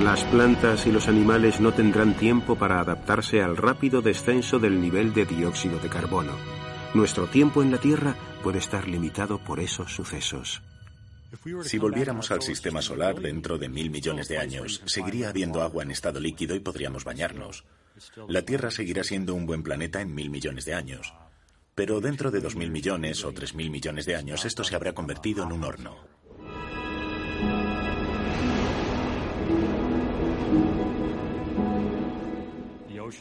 Las 0.00 0.24
plantas 0.24 0.86
y 0.86 0.92
los 0.92 1.08
animales 1.08 1.60
no 1.60 1.74
tendrán 1.74 2.16
tiempo 2.16 2.56
para 2.56 2.80
adaptarse 2.80 3.42
al 3.42 3.58
rápido 3.58 4.00
descenso 4.00 4.58
del 4.58 4.80
nivel 4.80 5.12
de 5.12 5.26
dióxido 5.26 5.78
de 5.78 5.90
carbono. 5.90 6.32
Nuestro 6.94 7.26
tiempo 7.26 7.62
en 7.62 7.70
la 7.70 7.76
Tierra 7.76 8.16
puede 8.42 8.58
estar 8.58 8.88
limitado 8.88 9.38
por 9.38 9.60
esos 9.60 9.94
sucesos. 9.94 10.62
Si 11.62 11.76
volviéramos 11.78 12.30
al 12.30 12.40
sistema 12.40 12.80
solar 12.80 13.20
dentro 13.20 13.58
de 13.58 13.68
mil 13.68 13.90
millones 13.90 14.28
de 14.28 14.38
años, 14.38 14.82
seguiría 14.86 15.28
habiendo 15.28 15.60
agua 15.60 15.82
en 15.82 15.90
estado 15.90 16.18
líquido 16.18 16.56
y 16.56 16.60
podríamos 16.60 17.04
bañarnos. 17.04 17.64
La 18.26 18.40
Tierra 18.42 18.70
seguirá 18.70 19.04
siendo 19.04 19.34
un 19.34 19.44
buen 19.44 19.62
planeta 19.62 20.00
en 20.00 20.14
mil 20.14 20.30
millones 20.30 20.64
de 20.64 20.74
años. 20.74 21.12
Pero 21.74 22.00
dentro 22.00 22.30
de 22.30 22.40
dos 22.40 22.56
mil 22.56 22.70
millones 22.70 23.22
o 23.24 23.32
tres 23.32 23.54
mil 23.54 23.70
millones 23.70 24.06
de 24.06 24.16
años, 24.16 24.46
esto 24.46 24.64
se 24.64 24.74
habrá 24.74 24.94
convertido 24.94 25.44
en 25.44 25.52
un 25.52 25.62
horno. 25.62 25.96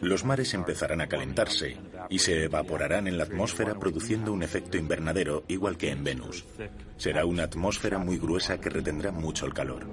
Los 0.02 0.26
mares 0.26 0.54
empezarán 0.54 1.02
a 1.02 1.08
calentarse 1.08 1.78
y 2.10 2.20
se 2.20 2.44
evaporarán 2.44 3.08
en 3.08 3.18
la 3.18 3.24
atmósfera 3.26 3.78
produciendo 3.80 4.34
un 4.34 4.44
efecto 4.44 4.78
invernadero 4.78 5.44
igual 5.48 5.78
que 5.78 5.92
en 5.92 6.04
Venus. 6.04 6.46
Será 6.98 7.26
una 7.26 7.44
atmósfera 7.44 7.98
muy 7.98 8.18
gruesa 8.18 8.60
que 8.60 8.70
retendrá 8.70 9.12
mucho 9.12 9.46
el 9.46 9.54
calor. 9.54 9.88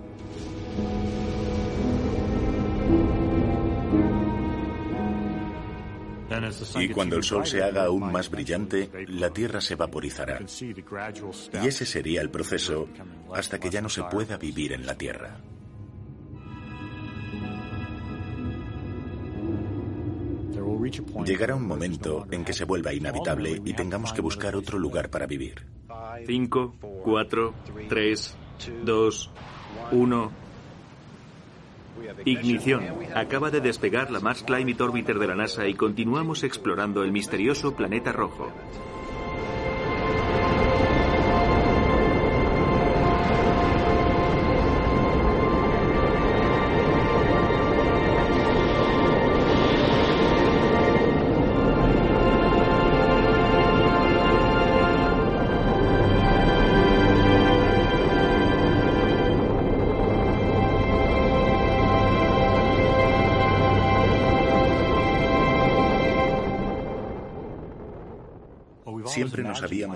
Y 6.79 6.89
cuando 6.89 7.17
el 7.17 7.23
Sol 7.23 7.47
se 7.47 7.63
haga 7.63 7.85
aún 7.85 8.11
más 8.13 8.31
brillante, 8.31 8.91
la 9.09 9.31
Tierra 9.31 9.61
se 9.61 9.75
vaporizará. 9.75 10.41
Y 10.41 11.67
ese 11.67 11.87
sería 11.87 12.21
el 12.21 12.31
proceso 12.31 12.89
hasta 13.33 13.59
que 13.59 13.71
ya 13.71 13.81
no 13.81 13.89
se 13.89 14.03
pueda 14.05 14.37
vivir 14.37 14.73
en 14.73 14.87
la 14.87 14.97
Tierra. 14.97 15.39
Llegará 21.25 21.55
un 21.55 21.67
momento 21.67 22.27
en 22.31 22.45
que 22.45 22.53
se 22.53 22.65
vuelva 22.65 22.93
inhabitable 22.93 23.61
y 23.65 23.75
tengamos 23.75 24.13
que 24.13 24.21
buscar 24.21 24.57
otro 24.57 24.79
lugar 24.79 25.11
para 25.11 25.27
vivir. 25.27 25.67
5, 26.27 26.75
4, 27.05 27.55
3, 27.89 28.37
2, 28.85 29.31
1. 29.93 30.33
Ignición. 32.25 32.85
Acaba 33.15 33.51
de 33.51 33.61
despegar 33.61 34.11
la 34.11 34.21
Mars 34.21 34.43
Climate 34.43 34.83
Orbiter 34.83 35.19
de 35.19 35.27
la 35.27 35.35
NASA 35.35 35.67
y 35.67 35.75
continuamos 35.75 36.45
explorando 36.45 37.03
el 37.03 37.13
misterioso 37.13 37.75
planeta 37.75 38.13
rojo. 38.13 38.53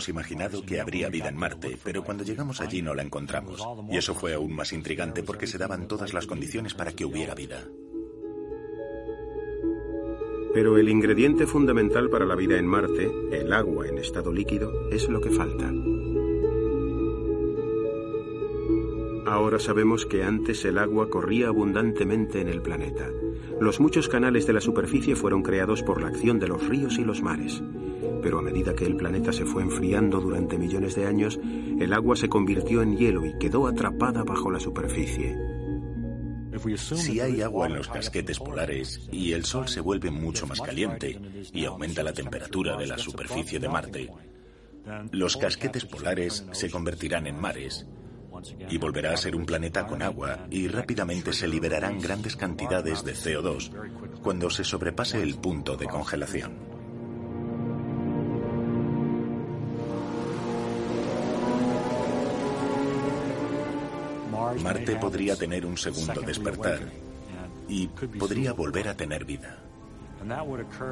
Imaginado 0.09 0.65
que 0.65 0.81
habría 0.81 1.09
vida 1.09 1.29
en 1.29 1.37
Marte, 1.37 1.77
pero 1.83 2.03
cuando 2.03 2.25
llegamos 2.25 2.61
allí 2.61 2.83
no 2.83 2.95
la 2.95 3.03
encontramos. 3.03 3.63
Y 3.91 3.97
eso 3.97 4.15
fue 4.15 4.35
aún 4.35 4.55
más 4.55 4.73
intrigante 4.73 5.23
porque 5.23 5.47
se 5.47 5.59
daban 5.59 5.89
todas 5.89 6.13
las 6.13 6.27
condiciones 6.27 6.75
para 6.75 6.93
que 6.93 7.05
hubiera 7.05 7.35
vida. 7.35 7.69
Pero 10.53 10.79
el 10.79 10.89
ingrediente 10.89 11.47
fundamental 11.47 12.11
para 12.11 12.27
la 12.27 12.35
vida 12.35 12.59
en 12.59 12.67
Marte, 12.67 13.11
el 13.31 13.53
agua 13.53 13.87
en 13.87 13.99
estado 13.99 14.33
líquido, 14.33 14.91
es 14.91 15.09
lo 15.09 15.21
que 15.21 15.31
falta. 15.31 15.73
Ahora 19.27 19.61
sabemos 19.61 20.07
que 20.07 20.25
antes 20.25 20.65
el 20.65 20.77
agua 20.77 21.09
corría 21.09 21.47
abundantemente 21.47 22.41
en 22.41 22.49
el 22.49 22.63
planeta. 22.63 23.09
Los 23.61 23.79
muchos 23.79 24.09
canales 24.09 24.45
de 24.49 24.55
la 24.55 24.61
superficie 24.61 25.15
fueron 25.15 25.45
creados 25.45 25.85
por 25.85 26.03
la 26.03 26.09
acción 26.09 26.41
de 26.41 26.49
los 26.49 26.67
ríos 26.67 26.99
y 26.99 27.05
los 27.05 27.23
mares. 27.23 27.63
Pero 28.23 28.39
a 28.39 28.43
medida 28.43 28.75
que 28.75 28.87
el 28.87 28.97
planeta 28.97 29.33
se 29.33 29.45
fue 29.45 29.63
enfriando 29.63 30.21
durante 30.21 30.59
millones 30.59 30.95
de 30.95 31.07
años, 31.07 31.41
el 31.79 31.93
agua 31.93 32.17
se 32.17 32.29
convirtió 32.29 32.83
en 32.83 32.97
hielo 32.97 33.25
y 33.25 33.39
quedó 33.39 33.67
atrapada 33.67 34.23
bajo 34.25 34.51
la 34.51 34.61
superficie. 34.61 35.37
Si 36.77 37.21
hay 37.21 37.41
agua 37.43 37.67
en 37.67 37.77
los 37.77 37.89
casquetes 37.89 38.39
polares 38.39 39.09
y 39.11 39.33
el 39.33 39.45
Sol 39.45 39.69
se 39.69 39.81
vuelve 39.81 40.11
mucho 40.11 40.47
más 40.47 40.61
caliente 40.61 41.19
y 41.53 41.65
aumenta 41.65 42.03
la 42.03 42.13
temperatura 42.13 42.77
de 42.77 42.87
la 42.87 42.99
superficie 42.99 43.59
de 43.59 43.69
Marte, 43.69 44.11
los 45.13 45.37
casquetes 45.37 45.85
polares 45.85 46.45
se 46.53 46.71
convertirán 46.71 47.27
en 47.27 47.41
mares 47.41 47.87
y 48.69 48.79
volverá 48.79 49.13
a 49.13 49.17
ser 49.17 49.37
un 49.37 49.47
planeta 49.47 49.87
con 49.87 50.03
agua 50.03 50.47
y 50.51 50.69
rápidamente 50.69 51.33
se 51.33 51.49
liberarán 51.49 52.01
grandes 52.01 52.37
cantidades 52.37 53.05
de 53.05 53.13
CO2 53.13 53.71
cuando 54.23 54.51
se 54.51 54.65
sobrepase 54.65 55.23
el 55.23 55.37
punto 55.37 55.77
de 55.77 55.87
congelación. 55.87 56.70
Marte 64.63 64.97
podría 64.97 65.37
tener 65.37 65.67
un 65.67 65.77
segundo 65.77 66.21
despertar 66.21 66.81
y 67.69 67.87
podría 67.87 68.53
volver 68.53 68.89
a 68.89 68.97
tener 68.97 69.25
vida. 69.25 69.59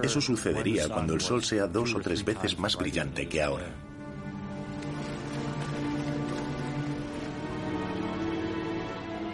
Eso 0.03 0.21
sucedería 0.21 0.89
cuando 0.89 1.15
el 1.15 1.21
Sol 1.21 1.43
sea 1.43 1.67
dos 1.67 1.95
o 1.95 2.01
tres 2.01 2.25
veces 2.25 2.59
más 2.59 2.77
brillante 2.77 3.29
que 3.29 3.43
ahora. 3.43 3.69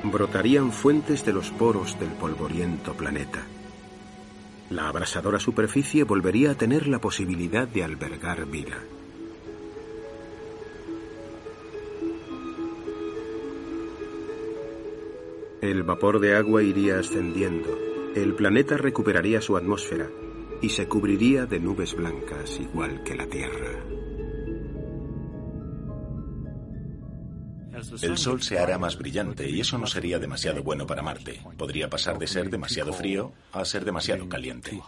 Brotarían 0.03 0.73
fuentes 0.73 1.25
de 1.25 1.33
los 1.33 1.51
poros 1.51 1.99
del 1.99 2.11
polvoriento 2.11 2.95
planeta. 2.95 3.43
La 4.71 4.89
abrasadora 4.89 5.39
superficie 5.39 6.05
volvería 6.05 6.51
a 6.51 6.55
tener 6.55 6.89
la 6.89 6.99
posibilidad 6.99 7.67
de 7.69 7.85
albergar 7.85 8.45
vida. 8.47 8.77
El 15.65 15.83
vapor 15.83 16.21
de 16.21 16.37
agua 16.37 16.63
iría 16.63 16.99
ascendiendo, 16.99 17.71
el 18.15 18.35
planeta 18.35 18.77
recuperaría 18.77 19.41
su 19.41 19.57
atmósfera 19.57 20.11
y 20.61 20.69
se 20.69 20.87
cubriría 20.87 21.47
de 21.47 21.59
nubes 21.59 21.95
blancas 21.95 22.61
igual 22.61 23.03
que 23.03 23.15
la 23.15 23.27
Tierra. 23.27 23.83
El 28.03 28.19
Sol 28.19 28.43
se 28.43 28.59
hará 28.59 28.77
más 28.77 28.99
brillante 28.99 29.49
y 29.49 29.61
eso 29.61 29.79
no 29.79 29.87
sería 29.87 30.19
demasiado 30.19 30.63
bueno 30.63 30.87
para 30.87 31.01
Marte. 31.01 31.41
Podría 31.57 31.89
pasar 31.89 32.19
de 32.19 32.27
ser 32.27 32.51
demasiado 32.51 32.93
frío 32.93 33.33
a 33.51 33.65
ser 33.65 33.87
demasiado 33.87 34.29
caliente. 34.29 34.79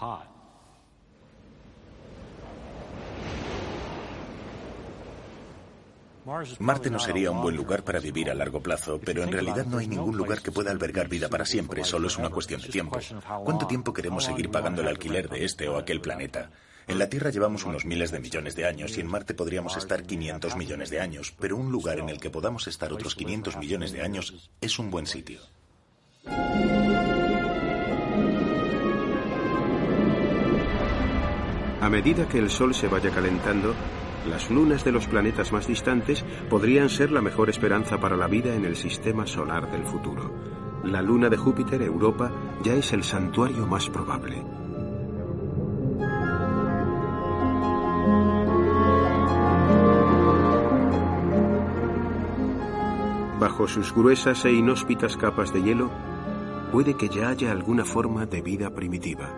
Marte 6.58 6.90
no 6.90 6.98
sería 6.98 7.30
un 7.30 7.40
buen 7.40 7.54
lugar 7.54 7.84
para 7.84 8.00
vivir 8.00 8.30
a 8.30 8.34
largo 8.34 8.60
plazo, 8.60 9.00
pero 9.04 9.22
en 9.22 9.30
realidad 9.30 9.64
no 9.64 9.78
hay 9.78 9.86
ningún 9.86 10.16
lugar 10.16 10.42
que 10.42 10.50
pueda 10.50 10.72
albergar 10.72 11.08
vida 11.08 11.28
para 11.28 11.44
siempre, 11.44 11.84
solo 11.84 12.08
es 12.08 12.18
una 12.18 12.30
cuestión 12.30 12.60
de 12.60 12.68
tiempo. 12.68 12.98
¿Cuánto 13.44 13.68
tiempo 13.68 13.92
queremos 13.92 14.24
seguir 14.24 14.50
pagando 14.50 14.82
el 14.82 14.88
alquiler 14.88 15.28
de 15.28 15.44
este 15.44 15.68
o 15.68 15.78
aquel 15.78 16.00
planeta? 16.00 16.50
En 16.88 16.98
la 16.98 17.08
Tierra 17.08 17.30
llevamos 17.30 17.64
unos 17.64 17.84
miles 17.84 18.10
de 18.10 18.18
millones 18.18 18.56
de 18.56 18.66
años 18.66 18.96
y 18.96 19.00
en 19.00 19.06
Marte 19.06 19.34
podríamos 19.34 19.76
estar 19.76 20.02
500 20.02 20.56
millones 20.56 20.90
de 20.90 21.00
años, 21.00 21.32
pero 21.38 21.56
un 21.56 21.70
lugar 21.70 22.00
en 22.00 22.08
el 22.08 22.18
que 22.18 22.30
podamos 22.30 22.66
estar 22.66 22.92
otros 22.92 23.14
500 23.14 23.56
millones 23.56 23.92
de 23.92 24.02
años 24.02 24.50
es 24.60 24.78
un 24.80 24.90
buen 24.90 25.06
sitio. 25.06 25.38
A 31.80 31.88
medida 31.88 32.26
que 32.26 32.38
el 32.38 32.50
Sol 32.50 32.74
se 32.74 32.88
vaya 32.88 33.10
calentando, 33.10 33.74
las 34.26 34.50
lunas 34.50 34.84
de 34.84 34.92
los 34.92 35.06
planetas 35.06 35.52
más 35.52 35.66
distantes 35.66 36.24
podrían 36.50 36.88
ser 36.88 37.10
la 37.10 37.22
mejor 37.22 37.48
esperanza 37.48 37.98
para 37.98 38.16
la 38.16 38.26
vida 38.26 38.54
en 38.54 38.64
el 38.64 38.76
sistema 38.76 39.26
solar 39.26 39.70
del 39.70 39.84
futuro. 39.84 40.32
La 40.84 41.02
luna 41.02 41.28
de 41.28 41.36
Júpiter, 41.36 41.82
Europa, 41.82 42.30
ya 42.62 42.74
es 42.74 42.92
el 42.92 43.02
santuario 43.02 43.66
más 43.66 43.88
probable. 43.88 44.42
Bajo 53.38 53.68
sus 53.68 53.94
gruesas 53.94 54.44
e 54.44 54.52
inhóspitas 54.52 55.16
capas 55.16 55.52
de 55.52 55.62
hielo, 55.62 55.90
puede 56.72 56.94
que 56.94 57.08
ya 57.08 57.28
haya 57.28 57.52
alguna 57.52 57.84
forma 57.84 58.26
de 58.26 58.40
vida 58.40 58.70
primitiva. 58.70 59.28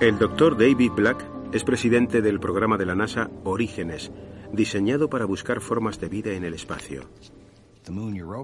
El 0.00 0.18
doctor 0.18 0.56
David 0.58 0.92
Black 0.92 1.33
es 1.54 1.62
presidente 1.62 2.20
del 2.20 2.40
programa 2.40 2.76
de 2.76 2.84
la 2.84 2.96
NASA 2.96 3.30
Orígenes, 3.44 4.10
diseñado 4.52 5.08
para 5.08 5.24
buscar 5.24 5.60
formas 5.60 6.00
de 6.00 6.08
vida 6.08 6.32
en 6.32 6.42
el 6.42 6.52
espacio. 6.52 7.08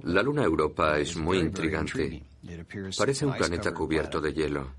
La 0.04 0.22
luna 0.22 0.44
Europa 0.44 0.96
es 0.96 1.16
muy 1.16 1.38
intrigante. 1.38 2.22
Parece 2.96 3.26
un 3.26 3.34
planeta 3.34 3.74
cubierto 3.74 4.20
de 4.20 4.32
hielo, 4.32 4.74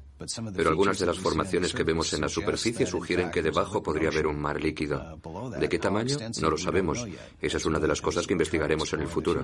pero 0.56 0.70
algunas 0.70 0.98
de 0.98 1.08
las 1.08 1.20
formaciones 1.20 1.74
que 1.74 1.84
vemos 1.84 2.14
en 2.14 2.22
la 2.22 2.30
superficie 2.30 2.86
sugieren 2.86 3.32
que 3.32 3.42
debajo 3.42 3.84
podría 3.84 4.08
haber 4.08 4.28
un 4.28 4.40
mar 4.40 4.62
líquido. 4.62 5.20
¿De 5.60 5.68
qué 5.68 5.78
tamaño? 5.78 6.16
No 6.42 6.52
lo 6.52 6.58
sabemos. 6.58 7.06
Esa 7.42 7.58
es 7.58 7.66
una 7.66 7.80
de 7.80 7.88
las 7.90 8.02
cosas 8.02 8.26
que 8.26 8.34
investigaremos 8.34 8.94
en 8.94 9.02
el 9.02 9.08
futuro. 9.08 9.44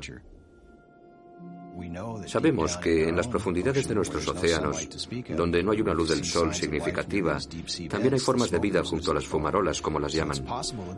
Sabemos 2.25 2.77
que 2.77 3.07
en 3.09 3.15
las 3.15 3.27
profundidades 3.27 3.87
de 3.87 3.95
nuestros 3.95 4.27
océanos, 4.27 4.87
donde 5.35 5.63
no 5.63 5.71
hay 5.71 5.81
una 5.81 5.93
luz 5.93 6.09
del 6.09 6.23
sol 6.23 6.53
significativa, 6.53 7.37
también 7.89 8.13
hay 8.13 8.19
formas 8.19 8.51
de 8.51 8.59
vida 8.59 8.83
junto 8.83 9.11
a 9.11 9.13
las 9.13 9.25
fumarolas, 9.25 9.81
como 9.81 9.99
las 9.99 10.13
llaman. 10.13 10.37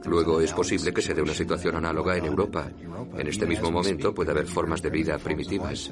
Luego 0.05 0.41
es 0.41 0.53
posible 0.53 0.93
que 0.93 1.01
se 1.01 1.13
dé 1.13 1.21
una 1.21 1.33
situación 1.33 1.75
análoga 1.75 2.17
en 2.17 2.25
Europa. 2.25 2.69
En 3.17 3.27
este 3.27 3.45
mismo 3.45 3.71
momento 3.71 4.13
puede 4.13 4.31
haber 4.31 4.47
formas 4.47 4.81
de 4.81 4.89
vida 4.89 5.17
primitivas. 5.17 5.91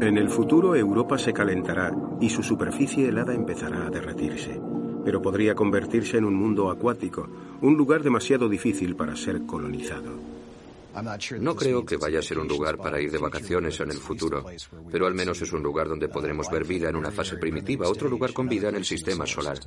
En 0.00 0.18
el 0.18 0.28
futuro 0.28 0.74
Europa 0.74 1.16
se 1.18 1.32
calentará 1.32 1.94
y 2.20 2.28
su 2.28 2.42
superficie 2.42 3.08
helada 3.08 3.32
empezará 3.32 3.86
a 3.86 3.90
derretirse, 3.90 4.60
pero 5.04 5.22
podría 5.22 5.54
convertirse 5.54 6.18
en 6.18 6.24
un 6.24 6.34
mundo 6.34 6.70
acuático, 6.70 7.28
un 7.62 7.76
lugar 7.76 8.02
demasiado 8.02 8.48
difícil 8.48 8.96
para 8.96 9.14
ser 9.14 9.46
colonizado. 9.46 10.33
No 11.40 11.56
creo 11.56 11.84
que 11.84 11.96
vaya 11.96 12.20
a 12.20 12.22
ser 12.22 12.38
un 12.38 12.46
lugar 12.46 12.76
para 12.76 13.00
ir 13.00 13.10
de 13.10 13.18
vacaciones 13.18 13.80
en 13.80 13.90
el 13.90 13.96
futuro, 13.96 14.44
pero 14.90 15.06
al 15.06 15.14
menos 15.14 15.42
es 15.42 15.52
un 15.52 15.62
lugar 15.62 15.88
donde 15.88 16.08
podremos 16.08 16.48
ver 16.50 16.64
vida 16.64 16.88
en 16.88 16.96
una 16.96 17.10
fase 17.10 17.36
primitiva, 17.36 17.88
otro 17.88 18.08
lugar 18.08 18.32
con 18.32 18.48
vida 18.48 18.68
en 18.68 18.76
el 18.76 18.84
sistema 18.84 19.26
solar. 19.26 19.58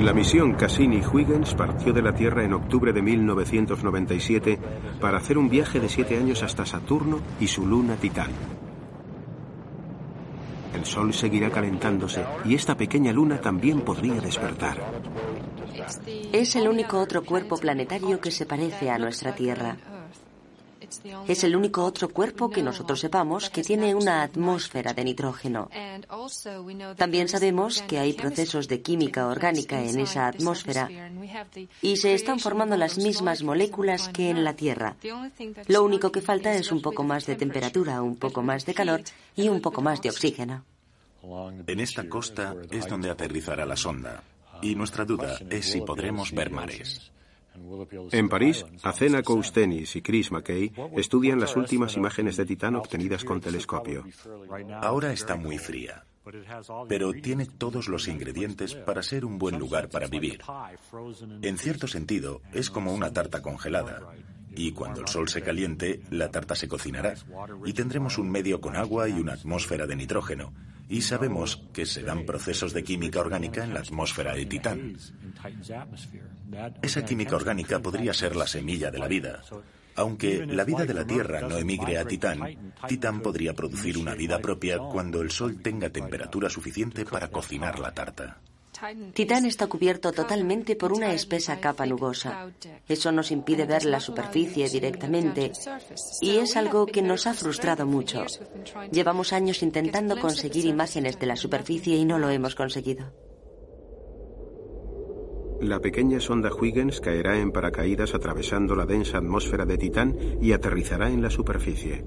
La 0.00 0.12
misión 0.12 0.54
Cassini-Huygens 0.54 1.54
partió 1.54 1.92
de 1.92 2.02
la 2.02 2.14
Tierra 2.14 2.44
en 2.44 2.52
octubre 2.52 2.92
de 2.92 3.02
1997 3.02 4.58
para 5.00 5.18
hacer 5.18 5.38
un 5.38 5.48
viaje 5.48 5.80
de 5.80 5.88
siete 5.88 6.16
años 6.16 6.42
hasta 6.42 6.66
Saturno 6.66 7.20
y 7.40 7.46
su 7.46 7.66
luna 7.66 7.96
Titán. 7.96 8.30
El 10.74 10.84
Sol 10.84 11.14
seguirá 11.14 11.50
calentándose 11.50 12.24
y 12.44 12.54
esta 12.54 12.76
pequeña 12.76 13.12
luna 13.12 13.40
también 13.40 13.80
podría 13.80 14.20
despertar. 14.20 14.76
Es 16.32 16.56
el 16.56 16.68
único 16.68 16.98
otro 16.98 17.24
cuerpo 17.24 17.56
planetario 17.56 18.20
que 18.20 18.30
se 18.30 18.46
parece 18.46 18.90
a 18.90 18.98
nuestra 18.98 19.34
Tierra. 19.34 19.76
Es 21.26 21.44
el 21.44 21.56
único 21.56 21.84
otro 21.84 22.08
cuerpo 22.08 22.50
que 22.50 22.62
nosotros 22.62 23.00
sepamos 23.00 23.50
que 23.50 23.62
tiene 23.62 23.94
una 23.94 24.22
atmósfera 24.22 24.92
de 24.92 25.04
nitrógeno. 25.04 25.68
También 26.96 27.28
sabemos 27.28 27.82
que 27.82 27.98
hay 27.98 28.12
procesos 28.12 28.68
de 28.68 28.82
química 28.82 29.26
orgánica 29.26 29.82
en 29.82 29.98
esa 29.98 30.28
atmósfera 30.28 30.88
y 31.82 31.96
se 31.96 32.14
están 32.14 32.38
formando 32.38 32.76
las 32.76 32.98
mismas 32.98 33.42
moléculas 33.42 34.08
que 34.08 34.30
en 34.30 34.44
la 34.44 34.54
Tierra. 34.54 34.96
Lo 35.66 35.82
único 35.84 36.12
que 36.12 36.20
falta 36.20 36.54
es 36.54 36.70
un 36.70 36.82
poco 36.82 37.02
más 37.02 37.26
de 37.26 37.36
temperatura, 37.36 38.02
un 38.02 38.16
poco 38.16 38.42
más 38.42 38.64
de 38.64 38.74
calor 38.74 39.02
y 39.34 39.48
un 39.48 39.60
poco 39.60 39.82
más 39.82 40.00
de 40.02 40.10
oxígeno. 40.10 40.64
En 41.66 41.80
esta 41.80 42.08
costa 42.08 42.54
es 42.70 42.86
donde 42.86 43.10
aterrizará 43.10 43.66
la 43.66 43.76
sonda. 43.76 44.22
Y 44.62 44.74
nuestra 44.74 45.04
duda 45.04 45.38
es 45.50 45.70
si 45.70 45.80
podremos 45.80 46.32
ver 46.32 46.50
mares. 46.50 47.12
En 48.12 48.28
París, 48.28 48.64
Acena 48.82 49.22
Koustenis 49.22 49.96
y 49.96 50.02
Chris 50.02 50.30
McKay 50.30 50.72
estudian 50.96 51.40
las 51.40 51.56
últimas 51.56 51.96
imágenes 51.96 52.36
de 52.36 52.44
Titán 52.44 52.76
obtenidas 52.76 53.24
con 53.24 53.40
telescopio. 53.40 54.04
Ahora 54.82 55.12
está 55.12 55.36
muy 55.36 55.58
fría, 55.58 56.04
pero 56.88 57.12
tiene 57.12 57.46
todos 57.46 57.88
los 57.88 58.08
ingredientes 58.08 58.74
para 58.74 59.02
ser 59.02 59.24
un 59.24 59.38
buen 59.38 59.58
lugar 59.58 59.88
para 59.88 60.06
vivir. 60.06 60.40
En 61.42 61.58
cierto 61.58 61.86
sentido, 61.88 62.42
es 62.52 62.70
como 62.70 62.92
una 62.92 63.12
tarta 63.12 63.40
congelada. 63.42 64.02
Y 64.54 64.72
cuando 64.72 65.02
el 65.02 65.08
Sol 65.08 65.28
se 65.28 65.42
caliente, 65.42 66.00
la 66.10 66.30
tarta 66.30 66.54
se 66.54 66.66
cocinará. 66.66 67.14
Y 67.64 67.74
tendremos 67.74 68.16
un 68.16 68.30
medio 68.30 68.60
con 68.60 68.74
agua 68.74 69.08
y 69.08 69.12
una 69.12 69.34
atmósfera 69.34 69.86
de 69.86 69.96
nitrógeno. 69.96 70.52
Y 70.88 71.02
sabemos 71.02 71.62
que 71.72 71.84
se 71.86 72.02
dan 72.02 72.24
procesos 72.24 72.72
de 72.72 72.84
química 72.84 73.20
orgánica 73.20 73.64
en 73.64 73.74
la 73.74 73.80
atmósfera 73.80 74.34
de 74.34 74.46
Titán. 74.46 74.96
Esa 76.82 77.04
química 77.04 77.36
orgánica 77.36 77.80
podría 77.80 78.14
ser 78.14 78.36
la 78.36 78.46
semilla 78.46 78.90
de 78.90 78.98
la 78.98 79.08
vida. 79.08 79.42
Aunque 79.96 80.44
la 80.46 80.64
vida 80.64 80.84
de 80.84 80.94
la 80.94 81.06
Tierra 81.06 81.40
no 81.40 81.56
emigre 81.56 81.98
a 81.98 82.04
Titán, 82.04 82.72
Titán 82.86 83.20
podría 83.20 83.54
producir 83.54 83.98
una 83.98 84.14
vida 84.14 84.38
propia 84.38 84.78
cuando 84.78 85.22
el 85.22 85.30
Sol 85.30 85.60
tenga 85.62 85.90
temperatura 85.90 86.50
suficiente 86.50 87.04
para 87.04 87.28
cocinar 87.28 87.78
la 87.78 87.92
tarta. 87.92 88.38
Titán 89.14 89.46
está 89.46 89.66
cubierto 89.66 90.12
totalmente 90.12 90.76
por 90.76 90.92
una 90.92 91.12
espesa 91.12 91.58
capa 91.60 91.86
nubosa. 91.86 92.50
Eso 92.88 93.12
nos 93.12 93.30
impide 93.30 93.64
ver 93.66 93.84
la 93.84 94.00
superficie 94.00 94.68
directamente 94.68 95.52
y 96.20 96.36
es 96.36 96.56
algo 96.56 96.86
que 96.86 97.02
nos 97.02 97.26
ha 97.26 97.34
frustrado 97.34 97.86
mucho. 97.86 98.24
Llevamos 98.90 99.32
años 99.32 99.62
intentando 99.62 100.18
conseguir 100.18 100.66
imágenes 100.66 101.18
de 101.18 101.26
la 101.26 101.36
superficie 101.36 101.96
y 101.96 102.04
no 102.04 102.18
lo 102.18 102.30
hemos 102.30 102.54
conseguido. 102.54 103.12
La 105.60 105.80
pequeña 105.80 106.20
sonda 106.20 106.50
Huygens 106.52 107.00
caerá 107.00 107.38
en 107.38 107.50
paracaídas 107.50 108.14
atravesando 108.14 108.76
la 108.76 108.84
densa 108.84 109.18
atmósfera 109.18 109.64
de 109.64 109.78
Titán 109.78 110.16
y 110.40 110.52
aterrizará 110.52 111.08
en 111.08 111.22
la 111.22 111.30
superficie. 111.30 112.04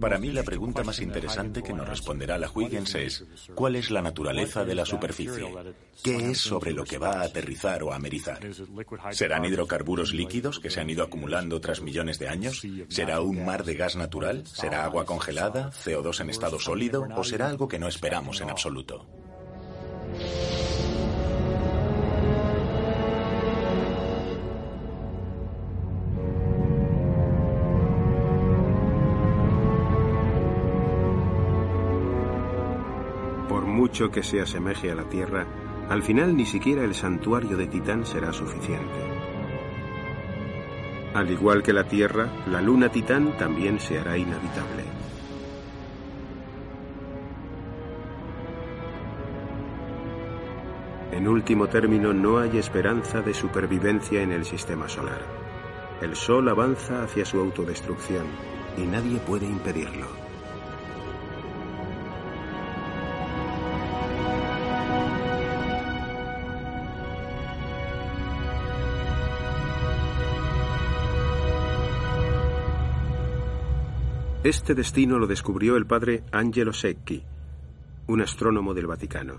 Para 0.00 0.18
mí 0.18 0.30
la 0.30 0.42
pregunta 0.42 0.82
más 0.84 1.00
interesante 1.00 1.62
que 1.62 1.72
nos 1.72 1.88
responderá 1.88 2.38
la 2.38 2.50
Huygens 2.52 2.94
es, 2.94 3.24
¿cuál 3.54 3.76
es 3.76 3.90
la 3.90 4.02
naturaleza 4.02 4.64
de 4.64 4.74
la 4.74 4.84
superficie? 4.84 5.54
¿Qué 6.02 6.30
es 6.30 6.38
sobre 6.38 6.72
lo 6.72 6.84
que 6.84 6.98
va 6.98 7.20
a 7.20 7.22
aterrizar 7.22 7.82
o 7.82 7.92
amerizar? 7.92 8.40
¿Serán 9.10 9.44
hidrocarburos 9.44 10.12
líquidos 10.12 10.60
que 10.60 10.70
se 10.70 10.80
han 10.80 10.90
ido 10.90 11.04
acumulando 11.04 11.60
tras 11.60 11.80
millones 11.80 12.18
de 12.18 12.28
años? 12.28 12.62
¿Será 12.88 13.20
un 13.20 13.44
mar 13.44 13.64
de 13.64 13.74
gas 13.74 13.96
natural? 13.96 14.46
¿Será 14.46 14.84
agua 14.84 15.04
congelada? 15.04 15.70
¿CO2 15.70 16.20
en 16.20 16.30
estado 16.30 16.58
sólido? 16.58 17.06
¿O 17.16 17.24
será 17.24 17.48
algo 17.48 17.68
que 17.68 17.78
no 17.78 17.88
esperamos 17.88 18.40
en 18.40 18.50
absoluto? 18.50 19.06
Mucho 33.60 34.10
que 34.10 34.22
se 34.22 34.40
asemeje 34.40 34.90
a 34.90 34.94
la 34.94 35.04
Tierra, 35.04 35.46
al 35.90 36.02
final 36.02 36.34
ni 36.34 36.46
siquiera 36.46 36.84
el 36.84 36.94
santuario 36.94 37.56
de 37.56 37.66
Titán 37.66 38.06
será 38.06 38.32
suficiente. 38.32 38.98
Al 41.14 41.30
igual 41.30 41.62
que 41.62 41.74
la 41.74 41.84
Tierra, 41.84 42.32
la 42.46 42.62
luna 42.62 42.88
Titán 42.88 43.36
también 43.36 43.78
se 43.78 43.98
hará 43.98 44.16
inhabitable. 44.16 44.84
En 51.12 51.28
último 51.28 51.68
término, 51.68 52.14
no 52.14 52.38
hay 52.38 52.56
esperanza 52.56 53.20
de 53.20 53.34
supervivencia 53.34 54.22
en 54.22 54.32
el 54.32 54.46
sistema 54.46 54.88
solar. 54.88 55.20
El 56.00 56.16
Sol 56.16 56.48
avanza 56.48 57.02
hacia 57.02 57.26
su 57.26 57.38
autodestrucción 57.38 58.24
y 58.78 58.86
nadie 58.86 59.18
puede 59.18 59.46
impedirlo. 59.46 60.21
Este 74.44 74.74
destino 74.74 75.20
lo 75.20 75.28
descubrió 75.28 75.76
el 75.76 75.86
padre 75.86 76.24
Angelo 76.32 76.72
Secchi, 76.72 77.22
un 78.08 78.22
astrónomo 78.22 78.74
del 78.74 78.88
Vaticano. 78.88 79.34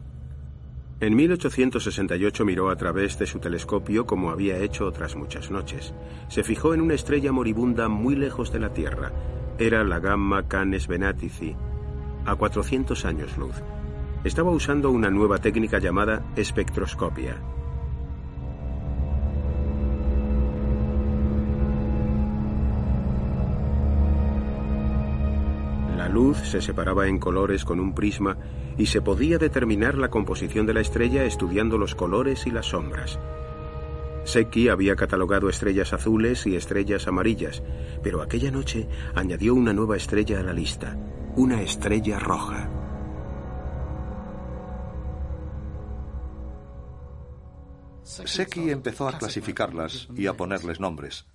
En 1.02 1.14
1868 1.14 2.46
miró 2.46 2.70
a 2.70 2.78
través 2.78 3.20
de 3.20 3.28
su 3.28 3.40
telescopio 3.40 4.06
como 4.06 4.30
había 4.30 4.60
hecho 4.60 4.86
otras 4.86 5.18
muchas 5.18 5.52
noches. 5.52 5.94
Se 6.30 6.42
fijó 6.42 6.74
en 6.74 6.80
una 6.80 6.94
estrella 6.94 7.34
moribunda 7.34 7.90
muy 7.90 8.16
lejos 8.16 8.54
de 8.54 8.60
la 8.60 8.72
Tierra. 8.72 9.12
Era 9.60 9.84
la 9.84 10.00
Gamma 10.00 10.48
Canes 10.48 10.88
Venatici, 10.88 11.54
a 12.26 12.36
400 12.36 13.04
años 13.04 13.38
luz. 13.38 13.56
Estaba 14.24 14.52
usando 14.52 14.90
una 14.90 15.10
nueva 15.10 15.38
técnica 15.40 15.80
llamada 15.80 16.26
espectroscopia. 16.38 17.36
Luz 26.10 26.38
se 26.38 26.62
separaba 26.62 27.08
en 27.08 27.20
colores 27.20 27.66
con 27.66 27.80
un 27.80 27.94
prisma 27.94 28.38
y 28.78 28.88
se 28.88 29.02
podía 29.02 29.38
determinar 29.38 29.98
la 29.98 30.10
composición 30.10 30.66
de 30.66 30.74
la 30.74 30.82
estrella 30.82 31.24
estudiando 31.26 31.78
los 31.78 31.96
colores 31.96 32.48
y 32.48 32.52
las 32.52 32.68
sombras. 32.68 33.20
Secchi 34.24 34.70
había 34.70 34.96
catalogado 34.96 35.50
estrellas 35.50 35.94
azules 35.94 36.48
y 36.48 36.56
estrellas 36.56 37.08
amarillas, 37.08 37.62
pero 38.02 38.22
aquella 38.22 38.52
noche 38.52 38.88
añadió 39.16 39.54
una 39.54 39.74
nueva 39.74 39.98
estrella 39.98 40.40
a 40.40 40.44
la 40.44 40.54
lista, 40.54 40.98
una 41.36 41.62
estrella 41.62 42.20
roja. 42.20 42.70
Secchi 48.04 48.70
empezó 48.70 49.08
a 49.08 49.18
clasificarlas 49.18 50.08
y 50.16 50.28
a 50.28 50.34
ponerles 50.34 50.80
nombres. 50.80 51.26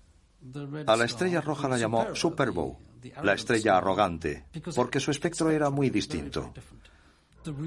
A 0.86 0.96
la 0.96 1.04
estrella 1.04 1.40
roja 1.40 1.68
la 1.68 1.78
llamó 1.78 2.14
Superbow 2.14 2.87
la 3.22 3.34
estrella 3.34 3.76
arrogante, 3.76 4.44
porque 4.74 5.00
su 5.00 5.10
espectro 5.10 5.50
era 5.50 5.70
muy 5.70 5.90
distinto. 5.90 6.52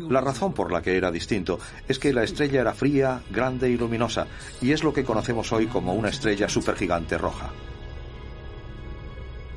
La 0.09 0.21
razón 0.21 0.53
por 0.53 0.71
la 0.71 0.81
que 0.81 0.95
era 0.95 1.11
distinto 1.11 1.59
es 1.87 1.97
que 1.97 2.13
la 2.13 2.23
estrella 2.23 2.61
era 2.61 2.73
fría, 2.73 3.21
grande 3.31 3.69
y 3.69 3.77
luminosa, 3.77 4.27
y 4.61 4.71
es 4.71 4.83
lo 4.83 4.93
que 4.93 5.03
conocemos 5.03 5.51
hoy 5.51 5.67
como 5.67 5.93
una 5.93 6.09
estrella 6.09 6.47
supergigante 6.47 7.17
roja. 7.17 7.49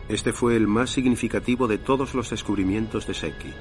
Este 0.09 0.33
fue 0.33 0.57
el 0.57 0.67
más 0.67 0.91
significativo 0.91 1.67
de 1.67 1.79
todos 1.79 2.15
los 2.15 2.31
descubrimientos 2.31 3.07
de 3.07 3.15
Secchi, 3.15 3.53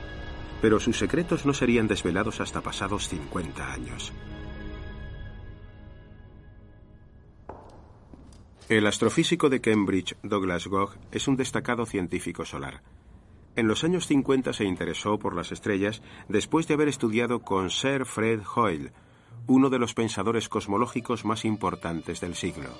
pero 0.62 0.80
sus 0.80 0.98
secretos 0.98 1.46
no 1.46 1.54
serían 1.54 1.88
desvelados 1.88 2.42
hasta 2.42 2.62
pasados 2.62 3.08
50 3.08 3.74
años. 3.74 4.14
El 8.74 8.88
astrofísico 8.88 9.50
de 9.50 9.62
Cambridge, 9.62 10.16
Douglas 10.24 10.66
Gogh, 10.66 10.96
es 11.12 11.28
un 11.28 11.36
destacado 11.36 11.86
científico 11.86 12.44
solar. 12.44 12.82
En 13.56 13.68
los 13.68 13.84
años 13.84 14.08
50 14.08 14.52
se 14.52 14.66
interesó 14.66 15.20
por 15.20 15.36
las 15.36 15.52
estrellas 15.52 16.02
después 16.28 16.68
de 16.68 16.74
haber 16.74 16.88
estudiado 16.88 17.42
con 17.44 17.70
Sir 17.70 18.08
Fred 18.08 18.42
Hoyle, 18.56 18.92
uno 19.46 19.70
de 19.70 19.78
los 19.78 19.94
pensadores 19.94 20.50
cosmológicos 20.50 21.24
más 21.24 21.46
importantes 21.46 22.20
del 22.20 22.34
siglo. 22.34 22.72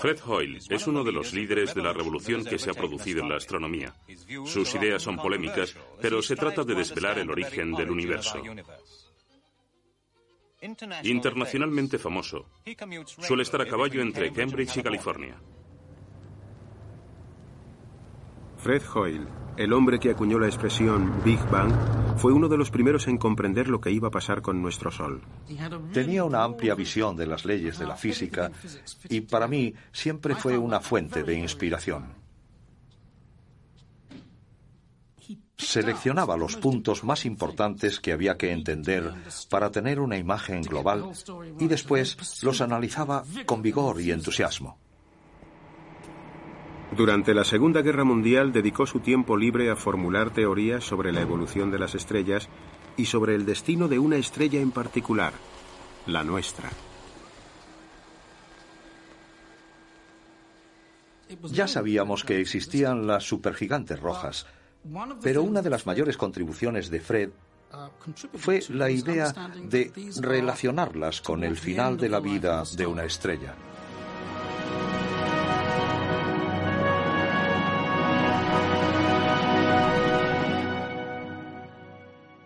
Fred 0.00 0.18
Hoyle 0.26 0.60
es 0.70 0.86
uno 0.86 1.04
de 1.04 1.12
los 1.12 1.34
líderes 1.34 1.74
de 1.74 1.82
la 1.82 1.92
revolución 1.92 2.42
que 2.42 2.58
se 2.58 2.70
ha 2.70 2.74
producido 2.74 3.20
en 3.20 3.28
la 3.28 3.36
astronomía. 3.36 3.92
Sus 4.46 4.74
ideas 4.76 5.02
son 5.02 5.18
polémicas, 5.18 5.76
pero 6.00 6.22
se 6.22 6.36
trata 6.36 6.64
de 6.64 6.74
desvelar 6.74 7.18
el 7.18 7.30
origen 7.30 7.72
del 7.72 7.90
universo. 7.90 8.42
Internacionalmente 11.04 11.98
famoso, 11.98 12.46
suele 13.18 13.42
estar 13.42 13.62
a 13.62 13.66
caballo 13.66 14.02
entre 14.02 14.30
Cambridge 14.32 14.76
y 14.76 14.82
California. 14.82 15.36
Fred 18.58 18.82
Hoyle, 18.94 19.26
el 19.56 19.72
hombre 19.72 19.98
que 19.98 20.10
acuñó 20.10 20.38
la 20.38 20.46
expresión 20.46 21.22
Big 21.24 21.40
Bang, 21.50 21.72
fue 22.18 22.34
uno 22.34 22.46
de 22.46 22.58
los 22.58 22.70
primeros 22.70 23.08
en 23.08 23.16
comprender 23.16 23.68
lo 23.68 23.80
que 23.80 23.90
iba 23.90 24.08
a 24.08 24.10
pasar 24.10 24.42
con 24.42 24.60
nuestro 24.60 24.90
Sol. 24.90 25.22
Tenía 25.94 26.24
una 26.24 26.44
amplia 26.44 26.74
visión 26.74 27.16
de 27.16 27.26
las 27.26 27.46
leyes 27.46 27.78
de 27.78 27.86
la 27.86 27.96
física 27.96 28.50
y 29.08 29.22
para 29.22 29.48
mí 29.48 29.72
siempre 29.92 30.34
fue 30.34 30.58
una 30.58 30.80
fuente 30.80 31.22
de 31.22 31.38
inspiración. 31.38 32.19
Seleccionaba 35.56 36.36
los 36.36 36.56
puntos 36.56 37.04
más 37.04 37.24
importantes 37.24 38.00
que 38.00 38.12
había 38.12 38.36
que 38.36 38.52
entender 38.52 39.12
para 39.48 39.70
tener 39.70 40.00
una 40.00 40.16
imagen 40.16 40.62
global 40.62 41.10
y 41.58 41.66
después 41.66 42.42
los 42.42 42.60
analizaba 42.60 43.24
con 43.46 43.62
vigor 43.62 44.00
y 44.00 44.10
entusiasmo. 44.10 44.78
Durante 46.96 47.34
la 47.34 47.44
Segunda 47.44 47.82
Guerra 47.82 48.04
Mundial 48.04 48.52
dedicó 48.52 48.84
su 48.84 48.98
tiempo 48.98 49.36
libre 49.36 49.70
a 49.70 49.76
formular 49.76 50.30
teorías 50.30 50.82
sobre 50.82 51.12
la 51.12 51.20
evolución 51.20 51.70
de 51.70 51.78
las 51.78 51.94
estrellas 51.94 52.48
y 52.96 53.04
sobre 53.04 53.36
el 53.36 53.46
destino 53.46 53.86
de 53.86 53.98
una 53.98 54.16
estrella 54.16 54.60
en 54.60 54.72
particular, 54.72 55.32
la 56.06 56.24
nuestra. 56.24 56.68
Ya 61.44 61.68
sabíamos 61.68 62.24
que 62.24 62.40
existían 62.40 63.06
las 63.06 63.22
supergigantes 63.22 64.00
rojas, 64.00 64.46
pero 65.22 65.42
una 65.42 65.62
de 65.62 65.70
las 65.70 65.86
mayores 65.86 66.16
contribuciones 66.16 66.90
de 66.90 67.00
Fred 67.00 67.30
fue 68.34 68.62
la 68.70 68.90
idea 68.90 69.32
de 69.64 69.92
relacionarlas 70.20 71.20
con 71.20 71.44
el 71.44 71.56
final 71.56 71.96
de 71.96 72.08
la 72.08 72.20
vida 72.20 72.64
de 72.76 72.86
una 72.86 73.04
estrella. 73.04 73.54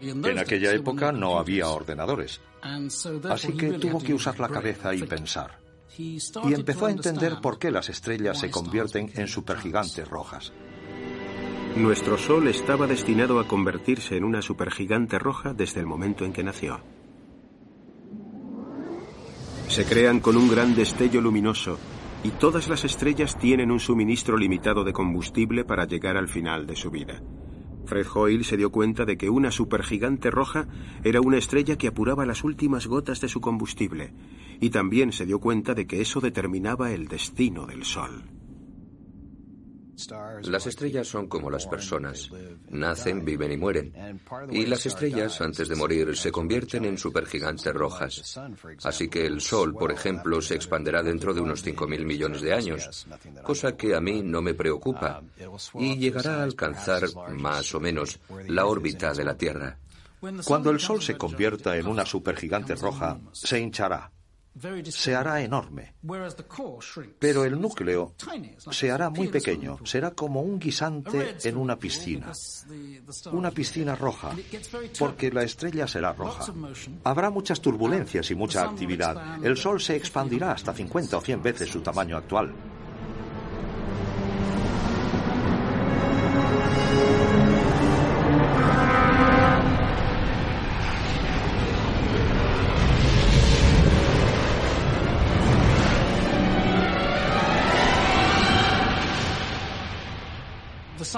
En 0.00 0.38
aquella 0.38 0.72
época 0.72 1.12
no 1.12 1.38
había 1.38 1.68
ordenadores, 1.68 2.40
así 3.30 3.56
que 3.56 3.72
tuvo 3.74 4.00
que 4.00 4.12
usar 4.12 4.38
la 4.38 4.48
cabeza 4.48 4.94
y 4.94 5.02
pensar. 5.04 5.58
Y 5.96 6.54
empezó 6.54 6.86
a 6.86 6.90
entender 6.90 7.40
por 7.40 7.58
qué 7.58 7.70
las 7.70 7.88
estrellas 7.88 8.38
se 8.38 8.50
convierten 8.50 9.10
en 9.14 9.28
supergigantes 9.28 10.06
rojas. 10.06 10.52
Nuestro 11.76 12.16
Sol 12.16 12.46
estaba 12.46 12.86
destinado 12.86 13.40
a 13.40 13.48
convertirse 13.48 14.16
en 14.16 14.22
una 14.22 14.42
supergigante 14.42 15.18
roja 15.18 15.54
desde 15.54 15.80
el 15.80 15.86
momento 15.86 16.24
en 16.24 16.32
que 16.32 16.44
nació. 16.44 16.80
Se 19.66 19.84
crean 19.84 20.20
con 20.20 20.36
un 20.36 20.48
gran 20.48 20.76
destello 20.76 21.20
luminoso 21.20 21.80
y 22.22 22.30
todas 22.30 22.68
las 22.68 22.84
estrellas 22.84 23.36
tienen 23.36 23.72
un 23.72 23.80
suministro 23.80 24.36
limitado 24.36 24.84
de 24.84 24.92
combustible 24.92 25.64
para 25.64 25.84
llegar 25.84 26.16
al 26.16 26.28
final 26.28 26.64
de 26.64 26.76
su 26.76 26.92
vida. 26.92 27.20
Fred 27.86 28.06
Hoyle 28.14 28.44
se 28.44 28.56
dio 28.56 28.70
cuenta 28.70 29.04
de 29.04 29.16
que 29.16 29.28
una 29.28 29.50
supergigante 29.50 30.30
roja 30.30 30.68
era 31.02 31.20
una 31.20 31.38
estrella 31.38 31.76
que 31.76 31.88
apuraba 31.88 32.24
las 32.24 32.44
últimas 32.44 32.86
gotas 32.86 33.20
de 33.20 33.28
su 33.28 33.40
combustible, 33.40 34.14
y 34.60 34.70
también 34.70 35.12
se 35.12 35.26
dio 35.26 35.40
cuenta 35.40 35.74
de 35.74 35.88
que 35.88 36.00
eso 36.00 36.20
determinaba 36.20 36.92
el 36.92 37.08
destino 37.08 37.66
del 37.66 37.84
Sol. 37.84 38.33
Las 40.42 40.66
estrellas 40.66 41.06
son 41.06 41.28
como 41.28 41.50
las 41.50 41.66
personas. 41.66 42.30
Nacen, 42.70 43.24
viven 43.24 43.52
y 43.52 43.56
mueren. 43.56 44.20
Y 44.50 44.66
las 44.66 44.86
estrellas, 44.86 45.40
antes 45.40 45.68
de 45.68 45.76
morir, 45.76 46.16
se 46.16 46.32
convierten 46.32 46.84
en 46.84 46.98
supergigantes 46.98 47.72
rojas. 47.72 48.38
Así 48.82 49.08
que 49.08 49.26
el 49.26 49.40
Sol, 49.40 49.74
por 49.74 49.92
ejemplo, 49.92 50.40
se 50.40 50.54
expanderá 50.54 51.02
dentro 51.02 51.32
de 51.32 51.40
unos 51.40 51.64
5.000 51.64 52.04
millones 52.04 52.40
de 52.40 52.54
años, 52.54 53.06
cosa 53.42 53.76
que 53.76 53.94
a 53.94 54.00
mí 54.00 54.22
no 54.22 54.42
me 54.42 54.54
preocupa, 54.54 55.22
y 55.74 55.96
llegará 55.96 56.40
a 56.40 56.44
alcanzar, 56.44 57.02
más 57.30 57.74
o 57.74 57.80
menos, 57.80 58.18
la 58.46 58.66
órbita 58.66 59.12
de 59.12 59.24
la 59.24 59.36
Tierra. 59.36 59.78
Cuando 60.44 60.70
el 60.70 60.80
Sol 60.80 61.02
se 61.02 61.16
convierta 61.16 61.76
en 61.76 61.86
una 61.86 62.06
supergigante 62.06 62.74
roja, 62.74 63.18
se 63.32 63.60
hinchará 63.60 64.10
se 64.88 65.14
hará 65.14 65.40
enorme. 65.40 65.94
Pero 67.18 67.44
el 67.44 67.60
núcleo 67.60 68.14
se 68.70 68.90
hará 68.90 69.10
muy 69.10 69.28
pequeño, 69.28 69.78
será 69.84 70.12
como 70.12 70.42
un 70.42 70.58
guisante 70.58 71.36
en 71.44 71.56
una 71.56 71.76
piscina. 71.76 72.32
Una 73.32 73.50
piscina 73.50 73.94
roja, 73.94 74.34
porque 74.98 75.30
la 75.30 75.42
estrella 75.42 75.86
será 75.88 76.12
roja. 76.12 76.52
Habrá 77.04 77.30
muchas 77.30 77.60
turbulencias 77.60 78.30
y 78.30 78.34
mucha 78.34 78.64
actividad. 78.64 79.44
El 79.44 79.56
Sol 79.56 79.80
se 79.80 79.96
expandirá 79.96 80.52
hasta 80.52 80.72
50 80.72 81.16
o 81.16 81.20
100 81.20 81.42
veces 81.42 81.70
su 81.70 81.80
tamaño 81.80 82.16
actual. 82.16 82.52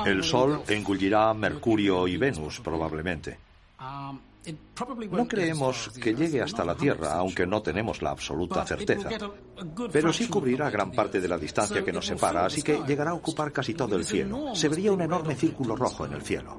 El 0.06 0.22
Sol 0.22 0.62
engullirá 0.68 1.34
Mercurio 1.34 2.06
y 2.06 2.16
Venus, 2.16 2.60
probablemente. 2.60 3.38
No 5.10 5.26
creemos 5.26 5.90
que 6.00 6.14
llegue 6.14 6.40
hasta 6.40 6.64
la 6.64 6.76
Tierra, 6.76 7.14
aunque 7.14 7.44
no 7.44 7.60
tenemos 7.60 8.00
la 8.02 8.10
absoluta 8.10 8.64
certeza. 8.64 9.08
Pero 9.90 10.12
sí 10.12 10.28
cubrirá 10.28 10.70
gran 10.70 10.92
parte 10.92 11.20
de 11.20 11.26
la 11.26 11.36
distancia 11.36 11.84
que 11.84 11.92
nos 11.92 12.06
separa, 12.06 12.46
así 12.46 12.62
que 12.62 12.80
llegará 12.86 13.10
a 13.10 13.14
ocupar 13.14 13.50
casi 13.50 13.74
todo 13.74 13.96
el 13.96 14.04
cielo. 14.04 14.54
Se 14.54 14.68
vería 14.68 14.92
un 14.92 15.02
enorme 15.02 15.34
círculo 15.34 15.74
rojo 15.74 16.06
en 16.06 16.12
el 16.12 16.22
cielo. 16.22 16.56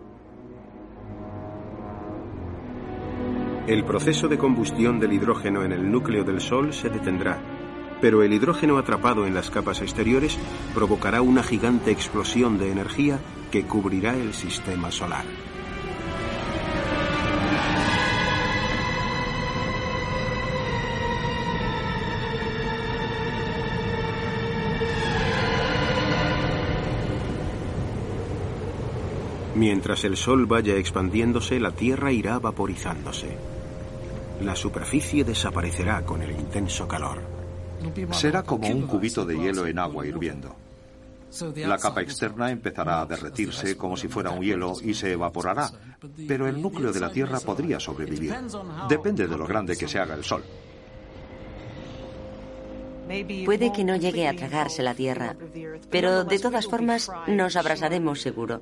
El 3.66 3.86
proceso 3.86 4.28
de 4.28 4.38
combustión 4.38 5.00
del 5.00 5.14
hidrógeno 5.14 5.64
en 5.64 5.72
el 5.72 5.90
núcleo 5.90 6.24
del 6.24 6.42
Sol 6.42 6.74
se 6.74 6.90
detendrá 6.90 7.42
pero 8.02 8.24
el 8.24 8.34
hidrógeno 8.34 8.78
atrapado 8.78 9.26
en 9.26 9.34
las 9.34 9.50
capas 9.50 9.82
exteriores 9.82 10.38
provocará 10.74 11.22
una 11.22 11.44
gigante 11.44 11.92
explosión 11.92 12.58
de 12.58 12.72
energía 12.72 13.20
que 13.52 13.64
cubrirá 13.64 14.14
el 14.14 14.34
sistema 14.34 14.92
solar. 14.92 15.26
Mientras 29.58 30.04
el 30.04 30.18
Sol 30.18 30.46
vaya 30.46 30.76
expandiéndose, 30.76 31.60
la 31.60 31.72
Tierra 31.72 32.12
irá 32.12 32.38
vaporizándose. 32.38 33.36
La 34.42 34.56
superficie 34.56 35.24
desaparecerá 35.24 36.06
con 36.06 36.22
el 36.22 36.30
intenso 36.30 36.88
calor. 36.88 37.24
Será 38.12 38.44
como 38.44 38.68
un 38.68 38.84
cubito 38.84 39.26
de 39.26 39.36
hielo 39.36 39.66
en 39.66 39.80
agua 39.80 40.06
hirviendo. 40.06 40.67
La 41.58 41.78
capa 41.78 42.02
externa 42.02 42.50
empezará 42.52 43.02
a 43.02 43.06
derretirse 43.06 43.76
como 43.76 43.98
si 43.98 44.08
fuera 44.08 44.32
un 44.32 44.42
hielo 44.42 44.74
y 44.82 44.94
se 44.94 45.12
evaporará, 45.12 45.70
pero 46.28 46.48
el 46.48 46.62
núcleo 46.62 46.92
de 46.92 47.00
la 47.00 47.12
Tierra 47.12 47.40
podría 47.40 47.80
sobrevivir. 47.80 48.34
Depende 48.88 49.28
de 49.28 49.38
lo 49.38 49.46
grande 49.46 49.76
que 49.76 49.88
se 49.88 50.00
haga 50.00 50.16
el 50.16 50.24
Sol. 50.24 50.44
Puede 53.46 53.72
que 53.72 53.84
no 53.86 53.96
llegue 53.96 54.28
a 54.28 54.36
tragarse 54.36 54.84
la 54.84 54.94
Tierra, 54.94 55.36
pero 55.90 56.24
de 56.24 56.40
todas 56.40 56.68
formas 56.68 57.10
nos 57.28 57.56
abrazaremos 57.56 58.22
seguro. 58.22 58.62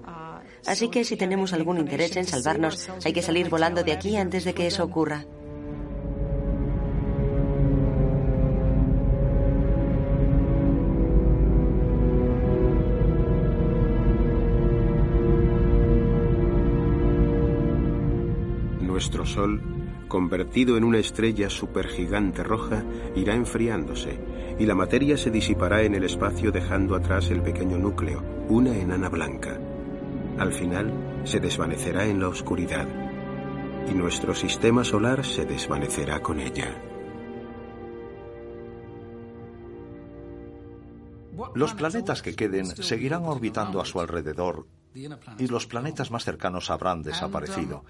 Así 0.65 0.89
que 0.89 1.03
si 1.03 1.15
tenemos 1.17 1.53
algún 1.53 1.79
interés 1.79 2.15
en 2.15 2.25
salvarnos, 2.25 2.89
hay 3.03 3.13
que 3.13 3.21
salir 3.21 3.49
volando 3.49 3.83
de 3.83 3.91
aquí 3.91 4.17
antes 4.17 4.43
de 4.43 4.53
que 4.53 4.67
eso 4.67 4.83
ocurra. 4.83 5.25
Sol, 19.35 19.61
convertido 20.07 20.77
en 20.77 20.85
una 20.85 20.99
estrella 20.99 21.49
supergigante 21.49 22.41
roja, 22.41 22.85
irá 23.17 23.35
enfriándose 23.35 24.17
y 24.57 24.65
la 24.65 24.75
materia 24.75 25.17
se 25.17 25.29
disipará 25.29 25.83
en 25.83 25.93
el 25.93 26.05
espacio 26.05 26.53
dejando 26.53 26.95
atrás 26.95 27.29
el 27.31 27.41
pequeño 27.41 27.77
núcleo, 27.77 28.23
una 28.47 28.77
enana 28.77 29.09
blanca. 29.09 29.59
Al 30.37 30.53
final, 30.53 31.21
se 31.25 31.41
desvanecerá 31.41 32.05
en 32.05 32.21
la 32.21 32.29
oscuridad 32.29 32.87
y 33.91 33.93
nuestro 33.93 34.33
sistema 34.33 34.85
solar 34.85 35.25
se 35.25 35.43
desvanecerá 35.43 36.21
con 36.21 36.39
ella. 36.39 36.81
Los 41.55 41.73
planetas 41.73 42.21
que 42.21 42.37
queden 42.37 42.67
seguirán 42.67 43.25
orbitando 43.25 43.81
a 43.81 43.85
su 43.85 43.99
alrededor 43.99 44.65
y 45.37 45.47
los 45.47 45.67
planetas 45.67 46.09
más 46.11 46.23
cercanos 46.23 46.69
habrán 46.69 47.03
desaparecido 47.03 47.83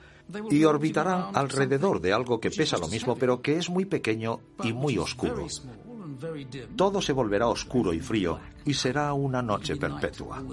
y 0.49 0.63
orbitarán 0.63 1.35
alrededor 1.35 2.01
de 2.01 2.13
algo 2.13 2.39
que 2.39 2.49
pesa 2.49 2.77
lo 2.77 2.87
mismo 2.87 3.15
pero 3.15 3.41
que 3.41 3.57
es 3.57 3.69
muy 3.69 3.85
pequeño 3.85 4.39
y 4.63 4.73
muy 4.73 4.97
oscuro. 4.97 5.45
Todo 6.75 7.01
se 7.01 7.13
volverá 7.13 7.47
oscuro 7.47 7.93
y 7.93 7.99
frío 7.99 8.39
y 8.65 8.73
será 8.73 9.13
una 9.13 9.41
noche 9.41 9.75
perpetua. 9.75 10.43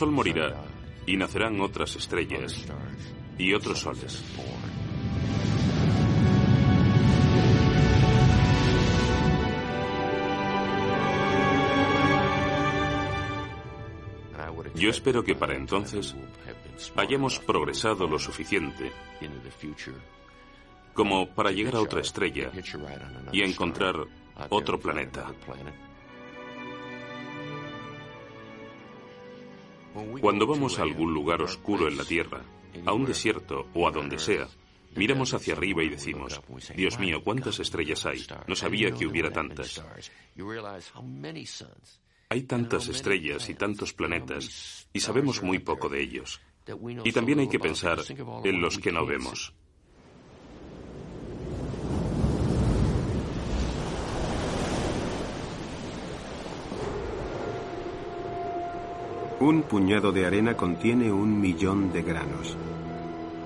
Sol 0.00 0.12
morirá 0.12 0.64
y 1.06 1.14
nacerán 1.14 1.60
otras 1.60 1.94
estrellas 1.94 2.64
y 3.36 3.52
otros 3.52 3.80
soles. 3.80 4.24
Yo 14.74 14.88
espero 14.88 15.22
que 15.22 15.34
para 15.34 15.54
entonces 15.54 16.16
hayamos 16.96 17.38
progresado 17.40 18.08
lo 18.08 18.18
suficiente 18.18 18.90
como 20.94 21.28
para 21.28 21.50
llegar 21.50 21.76
a 21.76 21.80
otra 21.82 22.00
estrella 22.00 22.50
y 23.32 23.42
encontrar 23.42 23.96
otro 24.48 24.80
planeta. 24.80 25.26
Cuando 30.20 30.46
vamos 30.46 30.78
a 30.78 30.82
algún 30.82 31.12
lugar 31.12 31.42
oscuro 31.42 31.88
en 31.88 31.96
la 31.96 32.04
Tierra, 32.04 32.42
a 32.84 32.92
un 32.92 33.04
desierto 33.04 33.66
o 33.74 33.88
a 33.88 33.90
donde 33.90 34.18
sea, 34.18 34.48
miramos 34.94 35.34
hacia 35.34 35.54
arriba 35.54 35.82
y 35.82 35.88
decimos, 35.88 36.40
Dios 36.76 36.98
mío, 36.98 37.22
¿cuántas 37.22 37.58
estrellas 37.58 38.06
hay? 38.06 38.24
No 38.46 38.54
sabía 38.54 38.92
que 38.92 39.06
hubiera 39.06 39.30
tantas. 39.30 39.82
Hay 42.28 42.42
tantas 42.42 42.88
estrellas 42.88 43.48
y 43.48 43.54
tantos 43.54 43.92
planetas 43.92 44.88
y 44.92 45.00
sabemos 45.00 45.42
muy 45.42 45.58
poco 45.58 45.88
de 45.88 46.02
ellos. 46.02 46.40
Y 47.04 47.12
también 47.12 47.40
hay 47.40 47.48
que 47.48 47.58
pensar 47.58 47.98
en 48.44 48.60
los 48.60 48.78
que 48.78 48.92
no 48.92 49.04
vemos. 49.04 49.52
Un 59.40 59.62
puñado 59.62 60.12
de 60.12 60.26
arena 60.26 60.54
contiene 60.54 61.10
un 61.10 61.40
millón 61.40 61.94
de 61.94 62.02
granos. 62.02 62.58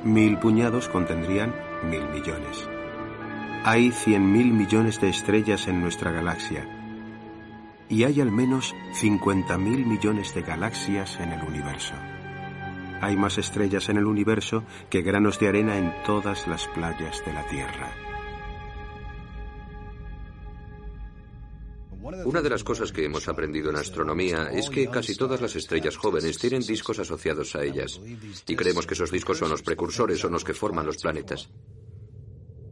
Mil 0.03 0.39
puñados 0.39 0.89
contendrían 0.89 1.55
mil 1.89 2.03
millones. 2.09 2.69
Hay 3.63 3.93
cien 3.93 4.33
mil 4.33 4.53
millones 4.53 5.01
de 5.01 5.09
estrellas 5.09 5.69
en 5.69 5.81
nuestra 5.81 6.11
galaxia. 6.11 6.67
Y 7.89 8.03
hay 8.03 8.21
al 8.21 8.33
menos 8.33 8.75
cincuenta 8.93 9.57
mil 9.57 9.87
millones 9.87 10.35
de 10.35 10.43
galaxias 10.43 11.21
en 11.21 11.31
el 11.31 11.45
universo. 11.45 11.95
Hay 13.01 13.17
más 13.17 13.39
estrellas 13.39 13.89
en 13.89 13.97
el 13.97 14.07
universo 14.07 14.65
que 14.91 15.03
granos 15.03 15.39
de 15.39 15.47
arena 15.47 15.79
en 15.79 15.95
todas 16.05 16.49
las 16.49 16.67
playas 16.67 17.23
de 17.25 17.33
la 17.33 17.47
Tierra. 17.47 18.14
Una 22.25 22.41
de 22.41 22.51
las 22.51 22.65
cosas 22.65 22.91
que 22.91 23.05
hemos 23.05 23.29
aprendido 23.29 23.71
en 23.71 23.77
astronomía 23.77 24.49
es 24.51 24.71
que 24.71 24.89
casi 24.89 25.15
todas 25.15 25.41
las 25.41 25.57
estrellas 25.57 25.97
jóvenes 25.97 26.39
tienen 26.39 26.63
discos 26.63 26.99
asociados 26.99 27.55
a 27.55 27.63
ellas. 27.63 28.01
Y 28.47 28.57
creemos 28.57 28.87
que 28.87 28.95
esos 28.95 29.11
discos 29.11 29.39
son 29.39 29.51
los 29.51 29.63
precursores, 29.63 30.21
son 30.21 30.33
los 30.33 30.45
que 30.45 30.55
forman 30.55 30.87
los 30.87 30.99
planetas. 30.99 31.51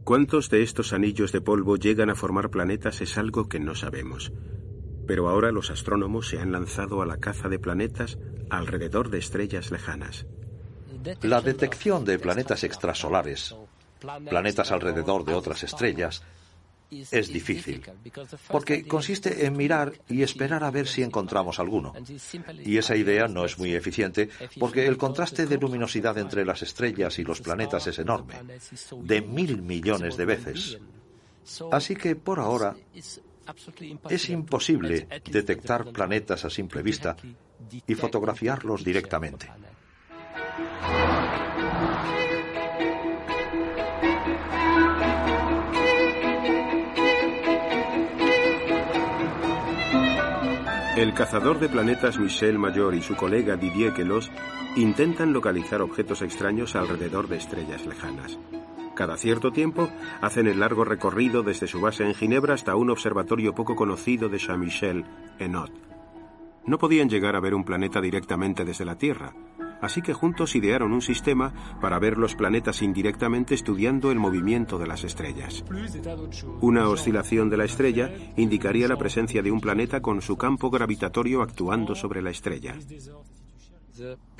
¿Cuántos 0.03 0.49
de 0.49 0.63
estos 0.63 0.91
anillos 0.91 1.31
de 1.31 1.41
polvo 1.41 1.77
llegan 1.77 2.09
a 2.09 2.15
formar 2.15 2.49
planetas 2.49 3.01
es 3.01 3.17
algo 3.17 3.47
que 3.47 3.59
no 3.59 3.75
sabemos? 3.75 4.33
Pero 5.07 5.29
ahora 5.29 5.51
los 5.51 5.69
astrónomos 5.69 6.29
se 6.29 6.39
han 6.39 6.51
lanzado 6.51 7.01
a 7.01 7.05
la 7.05 7.17
caza 7.17 7.47
de 7.47 7.59
planetas 7.59 8.17
alrededor 8.49 9.09
de 9.09 9.19
estrellas 9.19 9.71
lejanas. 9.71 10.25
La 11.21 11.41
detección 11.41 12.05
de 12.05 12.17
planetas 12.17 12.63
extrasolares, 12.63 13.55
planetas 14.29 14.71
alrededor 14.71 15.25
de 15.25 15.33
otras 15.33 15.63
estrellas, 15.63 16.23
es 16.91 17.27
difícil, 17.29 17.81
porque 18.49 18.85
consiste 18.87 19.45
en 19.45 19.55
mirar 19.57 19.93
y 20.09 20.21
esperar 20.21 20.63
a 20.63 20.71
ver 20.71 20.87
si 20.87 21.01
encontramos 21.01 21.59
alguno. 21.59 21.93
Y 22.63 22.77
esa 22.77 22.95
idea 22.95 23.27
no 23.27 23.45
es 23.45 23.57
muy 23.57 23.73
eficiente 23.73 24.29
porque 24.59 24.85
el 24.85 24.97
contraste 24.97 25.45
de 25.45 25.57
luminosidad 25.57 26.17
entre 26.17 26.45
las 26.45 26.61
estrellas 26.61 27.17
y 27.19 27.23
los 27.23 27.41
planetas 27.41 27.87
es 27.87 27.99
enorme, 27.99 28.35
de 29.01 29.21
mil 29.21 29.61
millones 29.61 30.17
de 30.17 30.25
veces. 30.25 30.77
Así 31.71 31.95
que 31.95 32.15
por 32.15 32.39
ahora 32.39 32.75
es 34.09 34.29
imposible 34.29 35.07
detectar 35.25 35.91
planetas 35.91 36.45
a 36.45 36.49
simple 36.49 36.81
vista 36.81 37.15
y 37.87 37.95
fotografiarlos 37.95 38.83
directamente. 38.83 39.49
El 50.95 51.15
cazador 51.15 51.59
de 51.59 51.69
planetas 51.69 52.19
Michel 52.19 52.59
Mayor 52.59 52.93
y 52.93 53.01
su 53.01 53.15
colega 53.15 53.57
Didier 53.57 53.93
Queloz 53.93 54.29
intentan 54.75 55.33
localizar 55.33 55.81
objetos 55.81 56.21
extraños 56.21 56.75
alrededor 56.75 57.27
de 57.27 57.37
estrellas 57.37 57.87
lejanas. 57.87 58.37
Cada 58.93 59.17
cierto 59.17 59.51
tiempo 59.51 59.89
hacen 60.21 60.45
el 60.45 60.59
largo 60.59 60.85
recorrido 60.85 61.41
desde 61.41 61.65
su 61.65 61.81
base 61.81 62.05
en 62.05 62.13
Ginebra 62.13 62.53
hasta 62.53 62.75
un 62.75 62.91
observatorio 62.91 63.55
poco 63.55 63.75
conocido 63.75 64.29
de 64.29 64.37
Saint-Michel, 64.37 65.03
en 65.39 65.55
Haute. 65.55 65.73
No 66.67 66.77
podían 66.77 67.09
llegar 67.09 67.35
a 67.35 67.39
ver 67.39 67.55
un 67.55 67.65
planeta 67.65 67.99
directamente 67.99 68.63
desde 68.63 68.85
la 68.85 68.95
Tierra, 68.95 69.33
así 69.83 70.01
que 70.01 70.13
juntos 70.13 70.55
idearon 70.55 70.93
un 70.93 71.01
sistema 71.01 71.53
para 71.81 71.99
ver 71.99 72.17
los 72.17 72.35
planetas 72.35 72.81
indirectamente 72.81 73.53
estudiando 73.53 74.11
el 74.11 74.17
movimiento 74.17 74.79
de 74.79 74.87
las 74.87 75.03
estrellas. 75.03 75.63
Una 76.61 76.87
oscilación 76.87 77.49
de 77.49 77.57
la 77.57 77.65
estrella 77.65 78.09
indicaría 78.37 78.87
la 78.87 78.97
presencia 78.97 79.41
de 79.41 79.51
un 79.51 79.59
planeta 79.59 80.01
con 80.01 80.21
su 80.21 80.37
campo 80.37 80.69
gravitatorio 80.69 81.41
actuando 81.41 81.95
sobre 81.95 82.21
la 82.21 82.29
estrella. 82.29 82.75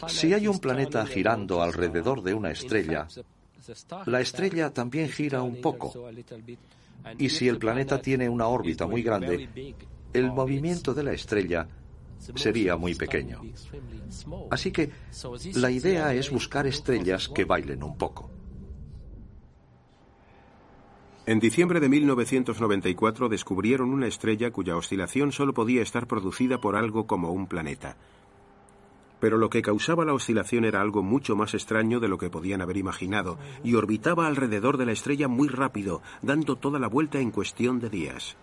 Si 0.07 0.33
hay 0.33 0.47
un 0.47 0.59
planeta 0.59 1.05
girando 1.05 1.61
alrededor 1.61 2.23
de 2.23 2.33
una 2.33 2.51
estrella, 2.51 3.07
la 4.05 4.21
estrella 4.21 4.73
también 4.73 5.09
gira 5.09 5.41
un 5.41 5.59
poco. 5.59 5.93
Y 7.17 7.29
si 7.29 7.49
el 7.49 7.57
planeta 7.57 8.01
tiene 8.01 8.29
una 8.29 8.47
órbita 8.47 8.87
muy 8.87 9.03
grande, 9.03 9.75
el 10.13 10.31
movimiento 10.31 10.93
de 10.93 11.03
la 11.03 11.11
estrella 11.11 11.67
sería 12.35 12.75
muy 12.77 12.95
pequeño. 12.95 13.41
Así 14.49 14.71
que 14.71 14.91
la 15.55 15.71
idea 15.71 16.13
es 16.13 16.29
buscar 16.31 16.67
estrellas 16.67 17.27
que 17.29 17.45
bailen 17.45 17.83
un 17.83 17.97
poco. 17.97 18.29
En 21.25 21.39
diciembre 21.39 21.79
de 21.79 21.87
1994 21.87 23.29
descubrieron 23.29 23.93
una 23.93 24.07
estrella 24.07 24.51
cuya 24.51 24.75
oscilación 24.75 25.31
solo 25.31 25.53
podía 25.53 25.81
estar 25.81 26.05
producida 26.05 26.59
por 26.59 26.75
algo 26.75 27.07
como 27.07 27.31
un 27.31 27.47
planeta. 27.47 27.95
Pero 29.21 29.37
lo 29.37 29.49
que 29.49 29.61
causaba 29.61 30.03
la 30.03 30.13
oscilación 30.13 30.65
era 30.65 30.81
algo 30.81 31.01
mucho 31.01 31.37
más 31.37 31.53
extraño 31.53 32.01
de 32.01 32.09
lo 32.09 32.17
que 32.17 32.29
podían 32.29 32.61
haber 32.61 32.75
imaginado, 32.75 33.37
y 33.63 33.75
orbitaba 33.75 34.27
alrededor 34.27 34.75
de 34.75 34.85
la 34.85 34.91
estrella 34.91 35.29
muy 35.29 35.47
rápido, 35.47 36.01
dando 36.21 36.57
toda 36.57 36.77
la 36.77 36.89
vuelta 36.89 37.21
en 37.21 37.31
cuestión 37.31 37.79
de 37.79 37.89
días. 37.89 38.35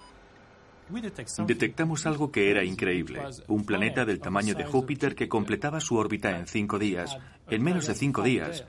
Detectamos 1.46 2.06
algo 2.06 2.30
que 2.30 2.50
era 2.50 2.64
increíble, 2.64 3.20
un 3.48 3.64
planeta 3.64 4.04
del 4.04 4.20
tamaño 4.20 4.54
de 4.54 4.64
Júpiter 4.64 5.14
que 5.14 5.28
completaba 5.28 5.80
su 5.80 5.96
órbita 5.96 6.36
en 6.36 6.46
cinco 6.46 6.78
días, 6.78 7.16
en 7.48 7.62
menos 7.62 7.86
de 7.86 7.94
cinco 7.94 8.22
días. 8.22 8.64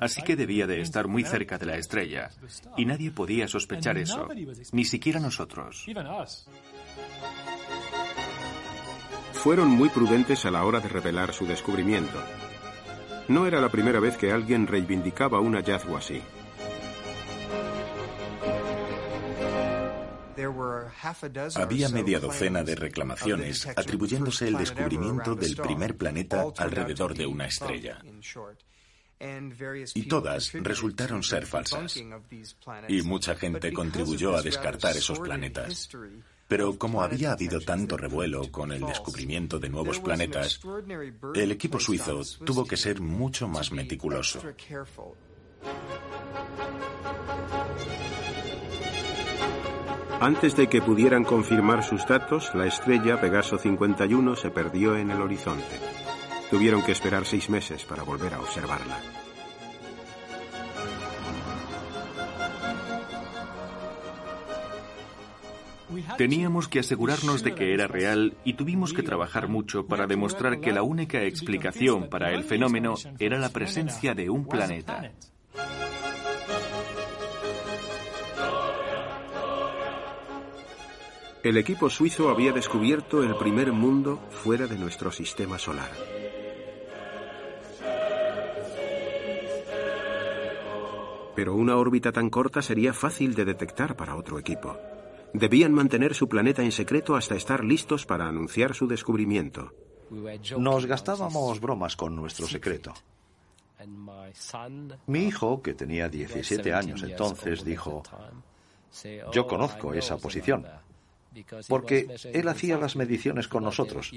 Así 0.00 0.22
que 0.22 0.36
debía 0.36 0.66
de 0.66 0.80
estar 0.80 1.08
muy 1.08 1.24
cerca 1.24 1.58
de 1.58 1.66
la 1.66 1.76
estrella, 1.76 2.30
y 2.76 2.84
nadie 2.84 3.10
podía 3.10 3.48
sospechar 3.48 3.98
eso, 3.98 4.28
ni 4.72 4.84
siquiera 4.84 5.20
nosotros. 5.20 5.86
Fueron 9.32 9.68
muy 9.68 9.88
prudentes 9.88 10.44
a 10.44 10.50
la 10.50 10.64
hora 10.64 10.80
de 10.80 10.88
revelar 10.88 11.32
su 11.32 11.46
descubrimiento. 11.46 12.22
No 13.28 13.46
era 13.46 13.60
la 13.60 13.70
primera 13.70 13.98
vez 13.98 14.16
que 14.16 14.30
alguien 14.30 14.66
reivindicaba 14.66 15.40
un 15.40 15.54
hallazgo 15.54 15.96
así. 15.96 16.20
Había 21.56 21.88
media 21.88 22.20
docena 22.20 22.62
de 22.62 22.74
reclamaciones 22.74 23.66
atribuyéndose 23.66 24.48
el 24.48 24.56
descubrimiento 24.56 25.34
del 25.34 25.56
primer 25.56 25.96
planeta 25.96 26.46
alrededor 26.58 27.14
de 27.14 27.26
una 27.26 27.46
estrella. 27.46 28.02
Y 29.94 30.02
todas 30.08 30.52
resultaron 30.52 31.22
ser 31.22 31.46
falsas. 31.46 31.96
Y 32.88 33.02
mucha 33.02 33.36
gente 33.36 33.72
contribuyó 33.72 34.36
a 34.36 34.42
descartar 34.42 34.96
esos 34.96 35.20
planetas. 35.20 35.88
Pero 36.48 36.76
como 36.76 37.02
había 37.02 37.32
habido 37.32 37.60
tanto 37.60 37.96
revuelo 37.96 38.50
con 38.50 38.72
el 38.72 38.84
descubrimiento 38.84 39.58
de 39.58 39.68
nuevos 39.68 40.00
planetas, 40.00 40.60
el 41.34 41.52
equipo 41.52 41.78
suizo 41.78 42.20
tuvo 42.44 42.66
que 42.66 42.76
ser 42.76 43.00
mucho 43.00 43.48
más 43.48 43.70
meticuloso. 43.72 44.42
Antes 50.22 50.54
de 50.54 50.68
que 50.68 50.80
pudieran 50.80 51.24
confirmar 51.24 51.82
sus 51.82 52.06
datos, 52.06 52.54
la 52.54 52.66
estrella 52.66 53.20
Pegaso 53.20 53.58
51 53.58 54.36
se 54.36 54.52
perdió 54.52 54.96
en 54.96 55.10
el 55.10 55.20
horizonte. 55.20 55.80
Tuvieron 56.48 56.80
que 56.84 56.92
esperar 56.92 57.24
seis 57.24 57.50
meses 57.50 57.84
para 57.84 58.04
volver 58.04 58.32
a 58.34 58.38
observarla. 58.38 59.00
Teníamos 66.16 66.68
que 66.68 66.78
asegurarnos 66.78 67.42
de 67.42 67.56
que 67.56 67.74
era 67.74 67.88
real 67.88 68.36
y 68.44 68.52
tuvimos 68.52 68.92
que 68.92 69.02
trabajar 69.02 69.48
mucho 69.48 69.88
para 69.88 70.06
demostrar 70.06 70.60
que 70.60 70.70
la 70.70 70.84
única 70.84 71.20
explicación 71.24 72.08
para 72.08 72.30
el 72.30 72.44
fenómeno 72.44 72.94
era 73.18 73.40
la 73.40 73.48
presencia 73.48 74.14
de 74.14 74.30
un 74.30 74.46
planeta. 74.46 75.10
El 81.42 81.56
equipo 81.56 81.90
suizo 81.90 82.30
había 82.30 82.52
descubierto 82.52 83.24
el 83.24 83.34
primer 83.34 83.72
mundo 83.72 84.20
fuera 84.30 84.68
de 84.68 84.78
nuestro 84.78 85.10
sistema 85.10 85.58
solar. 85.58 85.90
Pero 91.34 91.54
una 91.54 91.76
órbita 91.76 92.12
tan 92.12 92.30
corta 92.30 92.62
sería 92.62 92.92
fácil 92.92 93.34
de 93.34 93.44
detectar 93.44 93.96
para 93.96 94.14
otro 94.14 94.38
equipo. 94.38 94.76
Debían 95.32 95.72
mantener 95.72 96.14
su 96.14 96.28
planeta 96.28 96.62
en 96.62 96.70
secreto 96.70 97.16
hasta 97.16 97.34
estar 97.34 97.64
listos 97.64 98.06
para 98.06 98.28
anunciar 98.28 98.74
su 98.74 98.86
descubrimiento. 98.86 99.72
Nos 100.58 100.86
gastábamos 100.86 101.58
bromas 101.58 101.96
con 101.96 102.14
nuestro 102.14 102.46
secreto. 102.46 102.94
Mi 105.08 105.24
hijo, 105.24 105.60
que 105.60 105.74
tenía 105.74 106.08
17 106.08 106.72
años 106.72 107.02
entonces, 107.02 107.64
dijo, 107.64 108.04
yo 109.32 109.46
conozco 109.46 109.94
esa 109.94 110.18
posición, 110.18 110.66
porque 111.68 112.08
él 112.32 112.48
hacía 112.48 112.78
las 112.78 112.96
mediciones 112.96 113.48
con 113.48 113.64
nosotros 113.64 114.12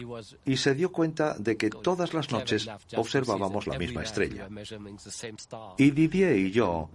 y 0.45 0.57
se 0.57 0.75
dio 0.75 0.91
cuenta 0.91 1.35
de 1.37 1.57
que 1.57 1.69
todas 1.69 2.13
las 2.13 2.31
noches 2.31 2.69
observábamos 2.95 3.67
la 3.67 3.77
misma 3.77 4.03
estrella. 4.03 4.47
Y 5.77 5.91
Didier 5.91 6.37
y 6.37 6.51
yo 6.51 6.89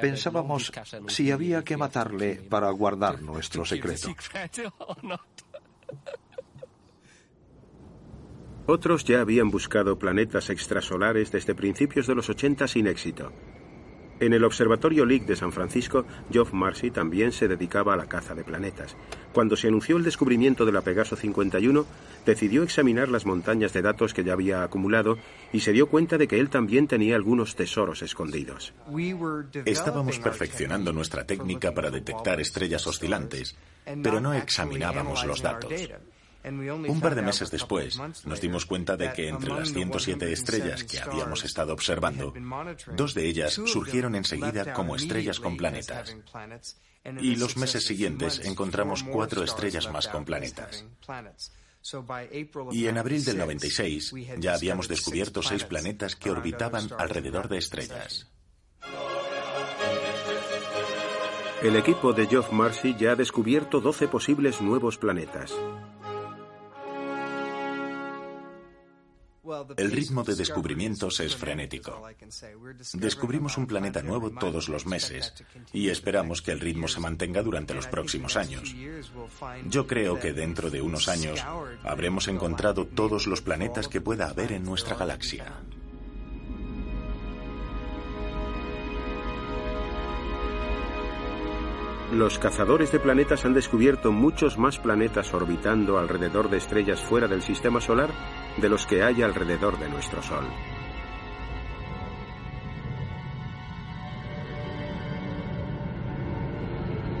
pensábamos 0.00 0.72
si 1.08 1.30
había 1.30 1.62
que 1.62 1.76
matarle 1.76 2.36
para 2.36 2.70
guardar 2.70 3.22
nuestro 3.22 3.64
secreto. 3.64 4.14
Otros 8.66 9.02
ya 9.04 9.22
habían 9.22 9.50
buscado 9.50 9.98
planetas 9.98 10.50
extrasolares 10.50 11.32
desde 11.32 11.54
principios 11.54 12.06
de 12.06 12.14
los 12.14 12.28
80 12.28 12.68
sin 12.68 12.86
éxito. 12.86 13.32
En 14.20 14.32
el 14.32 14.44
Observatorio 14.44 15.04
Lick 15.04 15.26
de 15.26 15.36
San 15.36 15.52
Francisco, 15.52 16.04
Geoff 16.32 16.52
Marcy 16.52 16.90
también 16.90 17.30
se 17.32 17.46
dedicaba 17.46 17.94
a 17.94 17.96
la 17.96 18.06
caza 18.06 18.34
de 18.34 18.42
planetas. 18.42 18.96
Cuando 19.32 19.56
se 19.56 19.68
anunció 19.68 19.96
el 19.96 20.02
descubrimiento 20.02 20.66
de 20.66 20.72
la 20.72 20.80
Pegaso 20.80 21.14
51, 21.14 21.86
decidió 22.26 22.62
examinar 22.64 23.08
las 23.08 23.26
montañas 23.26 23.72
de 23.72 23.82
datos 23.82 24.14
que 24.14 24.24
ya 24.24 24.32
había 24.32 24.64
acumulado 24.64 25.18
y 25.52 25.60
se 25.60 25.72
dio 25.72 25.88
cuenta 25.88 26.18
de 26.18 26.26
que 26.26 26.40
él 26.40 26.50
también 26.50 26.88
tenía 26.88 27.14
algunos 27.14 27.54
tesoros 27.54 28.02
escondidos. 28.02 28.74
Estábamos 29.64 30.18
perfeccionando 30.18 30.92
nuestra 30.92 31.24
técnica 31.24 31.72
para 31.72 31.90
detectar 31.90 32.40
estrellas 32.40 32.86
oscilantes, 32.86 33.56
pero 34.02 34.20
no 34.20 34.34
examinábamos 34.34 35.24
los 35.24 35.42
datos. 35.42 35.72
Un 36.48 37.00
par 37.00 37.14
de 37.14 37.22
meses 37.22 37.50
después, 37.50 37.98
nos 38.24 38.40
dimos 38.40 38.66
cuenta 38.66 38.96
de 38.96 39.12
que 39.12 39.28
entre 39.28 39.50
las 39.50 39.72
107 39.72 40.32
estrellas 40.32 40.84
que 40.84 40.98
habíamos 40.98 41.44
estado 41.44 41.72
observando, 41.72 42.32
dos 42.94 43.14
de 43.14 43.26
ellas 43.26 43.54
surgieron 43.54 44.14
enseguida 44.14 44.72
como 44.72 44.96
estrellas 44.96 45.40
con 45.40 45.56
planetas. 45.56 46.16
Y 47.20 47.36
los 47.36 47.56
meses 47.56 47.84
siguientes 47.84 48.40
encontramos 48.44 49.02
cuatro 49.02 49.42
estrellas 49.42 49.90
más 49.90 50.08
con 50.08 50.24
planetas. 50.24 50.84
Y 52.72 52.86
en 52.86 52.98
abril 52.98 53.24
del 53.24 53.38
96 53.38 54.14
ya 54.38 54.54
habíamos 54.54 54.88
descubierto 54.88 55.42
seis 55.42 55.64
planetas 55.64 56.16
que 56.16 56.30
orbitaban 56.30 56.88
alrededor 56.98 57.48
de 57.48 57.58
estrellas. 57.58 58.28
El 61.62 61.74
equipo 61.74 62.12
de 62.12 62.26
Geoff 62.26 62.52
Marcy 62.52 62.94
ya 62.96 63.12
ha 63.12 63.16
descubierto 63.16 63.80
12 63.80 64.06
posibles 64.06 64.60
nuevos 64.60 64.96
planetas. 64.96 65.52
El 69.76 69.90
ritmo 69.90 70.24
de 70.24 70.34
descubrimientos 70.34 71.20
es 71.20 71.36
frenético. 71.36 72.02
Descubrimos 72.94 73.56
un 73.56 73.66
planeta 73.66 74.02
nuevo 74.02 74.30
todos 74.30 74.68
los 74.68 74.86
meses 74.86 75.32
y 75.72 75.88
esperamos 75.88 76.42
que 76.42 76.52
el 76.52 76.60
ritmo 76.60 76.88
se 76.88 77.00
mantenga 77.00 77.42
durante 77.42 77.74
los 77.74 77.86
próximos 77.86 78.36
años. 78.36 78.74
Yo 79.66 79.86
creo 79.86 80.18
que 80.18 80.32
dentro 80.32 80.70
de 80.70 80.82
unos 80.82 81.08
años 81.08 81.44
habremos 81.84 82.28
encontrado 82.28 82.86
todos 82.86 83.26
los 83.26 83.40
planetas 83.40 83.88
que 83.88 84.00
pueda 84.00 84.28
haber 84.28 84.52
en 84.52 84.64
nuestra 84.64 84.96
galaxia. 84.96 85.54
Los 92.12 92.38
cazadores 92.38 92.90
de 92.90 93.00
planetas 93.00 93.44
han 93.44 93.52
descubierto 93.52 94.12
muchos 94.12 94.56
más 94.56 94.78
planetas 94.78 95.34
orbitando 95.34 95.98
alrededor 95.98 96.48
de 96.48 96.56
estrellas 96.56 97.02
fuera 97.02 97.28
del 97.28 97.42
sistema 97.42 97.82
solar 97.82 98.10
de 98.60 98.68
los 98.68 98.86
que 98.86 99.02
hay 99.02 99.22
alrededor 99.22 99.78
de 99.78 99.88
nuestro 99.88 100.22
Sol. 100.22 100.44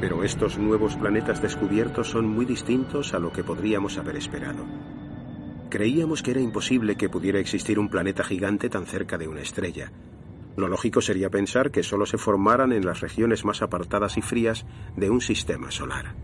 Pero 0.00 0.22
estos 0.22 0.58
nuevos 0.58 0.96
planetas 0.96 1.42
descubiertos 1.42 2.08
son 2.08 2.28
muy 2.28 2.44
distintos 2.44 3.14
a 3.14 3.18
lo 3.18 3.32
que 3.32 3.42
podríamos 3.42 3.98
haber 3.98 4.16
esperado. 4.16 4.64
Creíamos 5.70 6.22
que 6.22 6.30
era 6.30 6.40
imposible 6.40 6.96
que 6.96 7.08
pudiera 7.08 7.40
existir 7.40 7.78
un 7.78 7.88
planeta 7.88 8.22
gigante 8.22 8.68
tan 8.70 8.86
cerca 8.86 9.18
de 9.18 9.28
una 9.28 9.40
estrella, 9.40 9.90
lo 10.58 10.66
lógico 10.66 11.00
sería 11.00 11.30
pensar 11.30 11.70
que 11.70 11.84
solo 11.84 12.04
se 12.04 12.18
formaran 12.18 12.72
en 12.72 12.84
las 12.84 13.00
regiones 13.00 13.44
más 13.44 13.62
apartadas 13.62 14.18
y 14.18 14.22
frías 14.22 14.66
de 14.96 15.08
un 15.08 15.20
sistema 15.20 15.70
solar. 15.70 16.16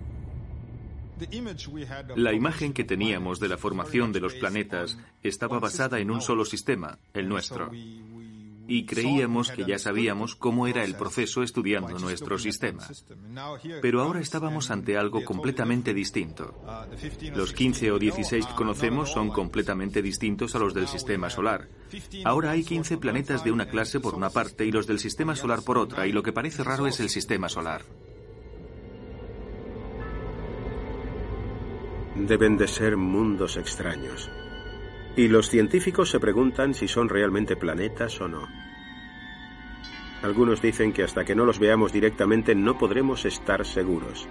La 2.17 2.33
imagen 2.33 2.73
que 2.73 2.85
teníamos 2.85 3.41
de 3.41 3.49
la 3.49 3.57
formación 3.57 4.13
de 4.13 4.21
los 4.21 4.35
planetas 4.35 4.99
estaba 5.23 5.59
basada 5.59 6.01
en 6.01 6.11
un 6.11 6.21
solo 6.21 6.45
sistema, 6.45 6.99
el 7.13 7.29
nuestro. 7.29 7.71
y 8.67 8.87
creíamos 8.87 9.51
que 9.51 9.67
ya 9.67 9.79
sabíamos 9.79 10.35
cómo 10.35 10.67
era 10.67 10.85
el 10.85 10.95
proceso 10.95 11.43
estudiando 11.43 11.99
nuestro 11.99 12.39
sistema. 12.39 12.89
Pero 13.83 14.01
ahora 14.01 14.21
estábamos 14.21 14.71
ante 14.71 14.97
algo 14.97 15.23
completamente 15.23 15.93
distinto. 15.93 16.55
Los 17.35 17.53
15 17.53 17.93
o 17.93 17.99
16 17.99 18.47
que 18.47 18.55
conocemos 18.55 19.13
son 19.13 19.29
completamente 19.29 20.01
distintos 20.01 20.55
a 20.55 20.59
los 20.59 20.73
del 20.73 20.89
sistema 20.89 21.29
solar. 21.29 21.69
Ahora 22.25 22.53
hay 22.53 22.65
15 22.65 22.97
planetas 22.97 23.45
de 23.45 23.53
una 23.53 23.67
clase 23.67 24.01
por 24.01 24.15
una 24.15 24.31
parte 24.31 24.65
y 24.65 24.73
los 24.73 24.87
del 24.87 24.99
sistema 24.99 25.37
solar 25.37 25.63
por 25.63 25.77
otra, 25.77 26.07
y 26.07 26.13
lo 26.13 26.23
que 26.23 26.33
parece 26.33 26.65
raro 26.65 26.87
es 26.87 27.01
el 27.01 27.11
sistema 27.11 27.49
solar. 27.49 27.83
Deben 32.15 32.57
de 32.57 32.69
ser 32.69 32.97
mundos 32.97 33.57
extraños. 33.57 34.31
Y 35.17 35.29
los 35.29 35.49
científicos 35.49 36.11
se 36.11 36.21
preguntan 36.21 36.75
si 36.75 36.89
son 36.89 37.09
realmente 37.09 37.57
planetas 37.57 38.21
o 38.21 38.29
no. 38.29 38.49
Algunos 40.23 40.63
dicen 40.63 40.93
que 40.93 41.03
hasta 41.03 41.25
que 41.25 41.35
no 41.35 41.45
los 41.45 41.59
veamos 41.59 41.93
directamente 41.93 42.55
no 42.55 42.79
podremos 42.79 43.25
estar 43.25 43.67
seguros. 43.67 44.29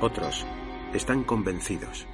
Otros 0.00 0.46
están 0.94 1.24
convencidos. 1.24 2.06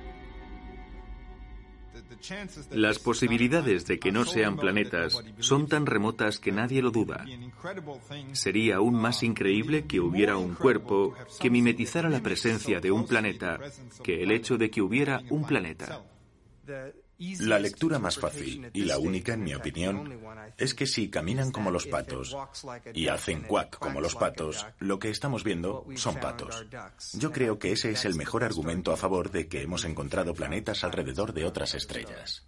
Las 2.71 2.99
posibilidades 2.99 3.87
de 3.87 3.99
que 3.99 4.13
no 4.13 4.25
sean 4.25 4.57
planetas 4.57 5.23
son 5.39 5.67
tan 5.67 5.87
remotas 5.87 6.39
que 6.39 6.53
nadie 6.53 6.83
lo 6.83 6.91
duda. 6.91 7.25
Sería 8.33 8.77
aún 8.77 8.95
más 8.95 9.23
increíble 9.23 9.87
que 9.87 10.01
hubiera 10.01 10.37
un 10.37 10.55
cuerpo 10.55 11.15
que 11.41 11.51
mimetizara 11.51 12.09
la 12.09 12.23
presencia 12.23 12.81
de 12.81 12.91
un 12.91 13.07
planeta 13.07 13.59
que 14.03 14.23
el 14.23 14.31
hecho 14.31 14.57
de 14.57 14.71
que 14.71 14.83
hubiera 14.83 15.23
un 15.31 15.45
planeta. 15.45 16.03
La 17.41 17.59
lectura 17.59 17.99
más 17.99 18.19
fácil, 18.19 18.71
y 18.73 18.85
la 18.85 18.99
única 18.99 19.35
en 19.35 19.45
mi 19.45 19.55
opinión, 19.55 20.19
es 20.57 20.75
que 20.75 20.87
si 20.87 21.09
caminan 21.09 21.53
como 21.53 21.71
los 21.71 21.87
patos 21.87 22.37
y 22.95 23.09
hacen 23.09 23.43
cuac 23.43 23.79
como 23.79 24.01
los 24.01 24.15
patos, 24.15 24.67
lo 24.79 24.99
que 24.99 25.11
estamos 25.11 25.45
viendo 25.45 25.87
son 25.95 26.17
patos. 26.17 26.67
Yo 27.15 27.31
creo 27.31 27.59
que 27.59 27.73
ese 27.73 27.93
es 27.93 28.05
el 28.05 28.15
mejor 28.15 28.45
argumento 28.45 28.93
a 28.93 28.97
favor 28.97 29.31
de 29.31 29.47
que 29.47 29.63
hemos 29.63 29.85
encontrado 29.85 30.35
planetas 30.35 30.85
alrededor 30.85 31.33
de 31.33 31.45
otras 31.45 31.75
estrellas. 31.75 32.45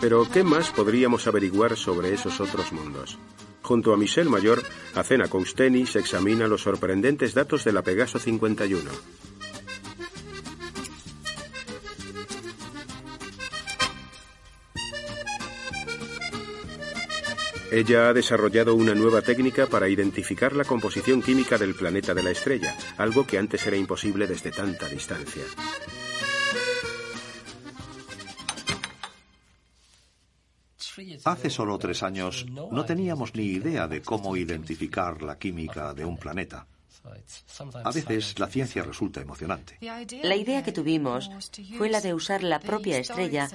Pero, 0.00 0.30
¿qué 0.30 0.44
más 0.44 0.70
podríamos 0.70 1.26
averiguar 1.26 1.76
sobre 1.76 2.14
esos 2.14 2.40
otros 2.40 2.72
mundos? 2.72 3.18
Junto 3.68 3.92
a 3.92 3.98
Michel 3.98 4.30
Mayor, 4.30 4.62
Acena 4.94 5.28
Cousteni 5.28 5.84
se 5.84 5.98
examina 5.98 6.48
los 6.48 6.62
sorprendentes 6.62 7.34
datos 7.34 7.64
de 7.64 7.72
la 7.72 7.82
Pegaso 7.82 8.18
51. 8.18 8.90
Ella 17.70 18.08
ha 18.08 18.14
desarrollado 18.14 18.74
una 18.74 18.94
nueva 18.94 19.20
técnica 19.20 19.66
para 19.66 19.90
identificar 19.90 20.56
la 20.56 20.64
composición 20.64 21.20
química 21.20 21.58
del 21.58 21.74
planeta 21.74 22.14
de 22.14 22.22
la 22.22 22.30
estrella, 22.30 22.74
algo 22.96 23.26
que 23.26 23.36
antes 23.36 23.66
era 23.66 23.76
imposible 23.76 24.26
desde 24.26 24.50
tanta 24.50 24.88
distancia. 24.88 25.44
Hace 31.24 31.50
solo 31.50 31.78
tres 31.78 32.02
años 32.02 32.46
no 32.48 32.84
teníamos 32.84 33.34
ni 33.34 33.44
idea 33.44 33.86
de 33.86 34.02
cómo 34.02 34.36
identificar 34.36 35.22
la 35.22 35.38
química 35.38 35.94
de 35.94 36.04
un 36.04 36.16
planeta. 36.16 36.66
A 37.84 37.90
veces 37.90 38.38
la 38.38 38.48
ciencia 38.48 38.82
resulta 38.82 39.20
emocionante. 39.20 39.78
La 40.22 40.36
idea 40.36 40.62
que 40.62 40.72
tuvimos 40.72 41.30
fue 41.76 41.88
la 41.88 42.00
de 42.00 42.14
usar 42.14 42.42
la 42.42 42.60
propia 42.60 42.98
estrella 42.98 43.48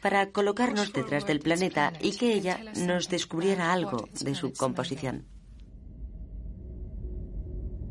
para 0.00 0.30
colocarnos 0.30 0.92
detrás 0.92 1.26
del 1.26 1.40
planeta 1.40 1.92
y 2.00 2.16
que 2.16 2.32
ella 2.32 2.60
nos 2.76 3.08
descubriera 3.08 3.72
algo 3.72 4.08
de 4.20 4.34
su 4.34 4.52
composición. 4.52 5.26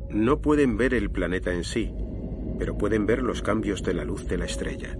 No 0.09 0.39
pueden 0.39 0.77
ver 0.77 0.93
el 0.93 1.11
planeta 1.11 1.51
en 1.51 1.63
sí, 1.63 1.91
pero 2.57 2.77
pueden 2.77 3.05
ver 3.05 3.21
los 3.21 3.41
cambios 3.41 3.83
de 3.83 3.93
la 3.93 4.05
luz 4.05 4.25
de 4.27 4.37
la 4.37 4.45
estrella. 4.45 4.95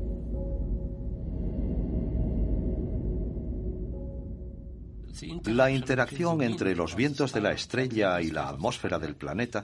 La 5.46 5.72
interacción 5.72 6.42
entre 6.42 6.76
los 6.76 6.96
vientos 6.96 7.32
de 7.34 7.42
la 7.42 7.52
estrella 7.52 8.22
y 8.22 8.32
la 8.32 8.50
atmósfera 8.50 9.00
del 9.00 9.16
planeta 9.16 9.64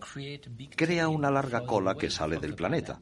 crea 0.76 1.10
una 1.10 1.32
larga 1.32 1.66
cola 1.66 1.95
que 1.95 2.10
sale 2.10 2.38
del 2.38 2.56
planeta. 2.56 3.02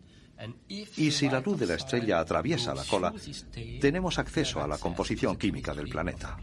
Y 0.68 1.12
si 1.12 1.30
la 1.30 1.42
luz 1.42 1.60
de 1.60 1.68
la 1.68 1.76
estrella 1.76 2.20
atraviesa 2.20 2.74
la 2.74 2.86
cola, 2.86 3.14
tenemos 3.82 4.20
acceso 4.20 4.62
a 4.62 4.68
la 4.68 4.78
composición 4.78 5.38
química 5.38 5.74
del 5.74 5.90
planeta. 5.90 6.38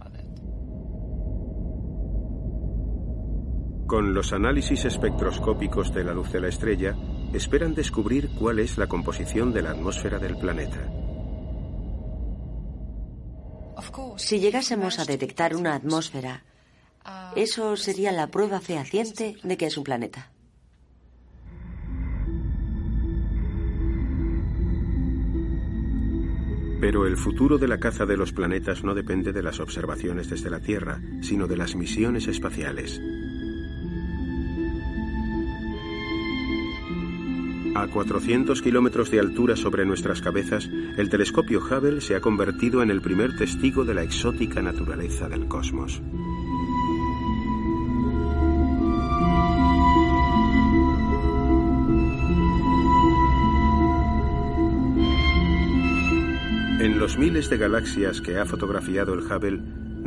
Con 3.87 4.15
los 4.15 4.33
análisis 4.33 4.85
espectroscópicos 4.85 5.95
de 5.95 6.03
la 6.03 6.13
luz 6.13 6.33
de 6.33 6.41
la 6.41 6.49
estrella, 6.49 6.97
esperan 7.33 7.75
descubrir 7.75 8.31
cuál 8.31 8.59
es 8.59 8.79
la 8.79 8.89
composición 8.89 9.53
de 9.53 9.63
la 9.63 9.71
atmósfera 9.71 10.19
del 10.19 10.37
planeta. 10.37 10.91
Si 14.17 14.41
llegásemos 14.41 14.99
a 14.99 15.05
detectar 15.05 15.55
una 15.55 15.75
atmósfera, 15.75 16.43
eso 17.37 17.77
sería 17.77 18.13
la 18.13 18.29
prueba 18.29 18.61
fehaciente 18.61 19.37
de 19.43 19.57
que 19.57 19.67
es 19.67 19.77
un 19.77 19.85
planeta. 19.85 20.31
Pero 26.81 27.07
el 27.07 27.17
futuro 27.17 27.59
de 27.59 27.69
la 27.69 27.79
caza 27.79 28.05
de 28.05 28.17
los 28.17 28.33
planetas 28.33 28.85
no 28.85 28.95
depende 28.95 29.33
de 29.33 29.43
las 29.43 29.61
observaciones 29.61 30.29
desde 30.29 30.51
la 30.51 30.61
Tierra, 30.61 31.01
sino 31.23 31.47
de 31.47 31.57
las 31.57 31.75
misiones 31.75 32.29
espaciales. 32.29 33.01
A 37.77 37.89
400 37.89 38.63
kilómetros 38.63 39.11
de 39.11 39.21
altura 39.21 39.55
sobre 39.55 39.85
nuestras 39.85 40.23
cabezas, 40.23 40.67
el 40.97 41.11
telescopio 41.11 41.61
Hubble 41.61 42.01
se 42.01 42.17
ha 42.17 42.23
convertido 42.23 42.83
en 42.83 42.91
el 42.91 43.03
primer 43.03 43.37
testigo 43.37 43.85
de 43.85 43.93
la 43.93 44.03
exótica 44.03 44.63
naturaleza 44.63 45.29
del 45.29 45.47
cosmos. 45.47 46.01
En 56.81 56.99
los 56.99 57.19
miles 57.19 57.51
de 57.51 57.59
galaxias 57.59 58.23
que 58.23 58.39
ha 58.39 58.47
fotografiado 58.47 59.13
el 59.13 59.21
Hubble, 59.21 59.61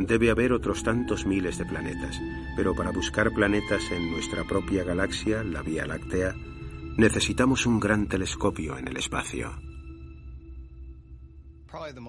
debe 0.08 0.30
haber 0.30 0.52
otros 0.52 0.82
tantos 0.82 1.24
miles 1.24 1.56
de 1.58 1.66
planetas, 1.66 2.20
pero 2.56 2.74
para 2.74 2.90
buscar 2.90 3.30
planetas 3.30 3.92
en 3.92 4.10
nuestra 4.10 4.42
propia 4.42 4.82
galaxia, 4.82 5.44
la 5.44 5.62
Vía 5.62 5.86
Láctea, 5.86 6.34
Necesitamos 6.96 7.66
un 7.66 7.80
gran 7.80 8.06
telescopio 8.08 8.76
en 8.76 8.88
el 8.88 8.96
espacio. 8.96 9.50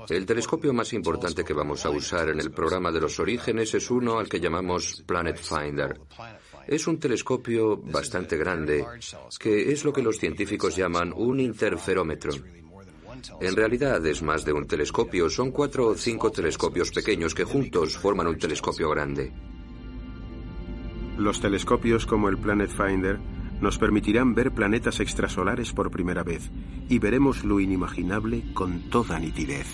El 0.10 0.26
telescopio 0.26 0.74
más 0.74 0.92
importante 0.94 1.44
que 1.44 1.54
vamos 1.54 1.86
a 1.86 1.92
usar 1.92 2.30
en 2.30 2.40
el 2.40 2.52
programa 2.52 2.92
de 2.92 3.00
los 3.00 3.20
orígenes 3.20 3.74
es 3.76 3.92
uno 3.92 4.20
al 4.20 4.28
que 4.28 4.40
llamamos 4.40 5.04
Planet 5.06 5.38
Finder. 5.38 6.00
Es 6.68 6.88
un 6.88 7.00
telescopio 7.00 7.78
bastante 7.78 8.38
grande, 8.38 8.86
que 9.40 9.72
es 9.72 9.86
lo 9.86 9.94
que 9.94 10.02
los 10.02 10.18
científicos 10.18 10.76
llaman 10.76 11.14
un 11.16 11.40
interferómetro. 11.40 12.34
En 13.40 13.56
realidad 13.56 14.04
es 14.06 14.24
más 14.24 14.44
de 14.46 14.54
un 14.54 14.66
telescopio, 14.66 15.30
son 15.30 15.52
cuatro 15.52 15.88
o 15.88 15.96
cinco 15.96 16.32
telescopios 16.32 16.92
pequeños 16.92 17.36
que 17.36 17.44
juntos 17.44 17.98
forman 17.98 18.28
un 18.28 18.40
telescopio 18.40 18.90
grande. 18.90 19.32
Los 21.18 21.40
telescopios 21.40 22.06
como 22.06 22.30
el 22.30 22.38
Planet 22.38 22.72
Finder 22.72 23.20
nos 23.62 23.78
permitirán 23.78 24.34
ver 24.34 24.52
planetas 24.52 25.00
extrasolares 25.00 25.72
por 25.72 25.92
primera 25.92 26.24
vez 26.24 26.50
y 26.90 27.00
veremos 27.00 27.44
lo 27.46 27.60
inimaginable 27.60 28.44
con 28.54 28.90
toda 28.90 29.20
nitidez. 29.20 29.68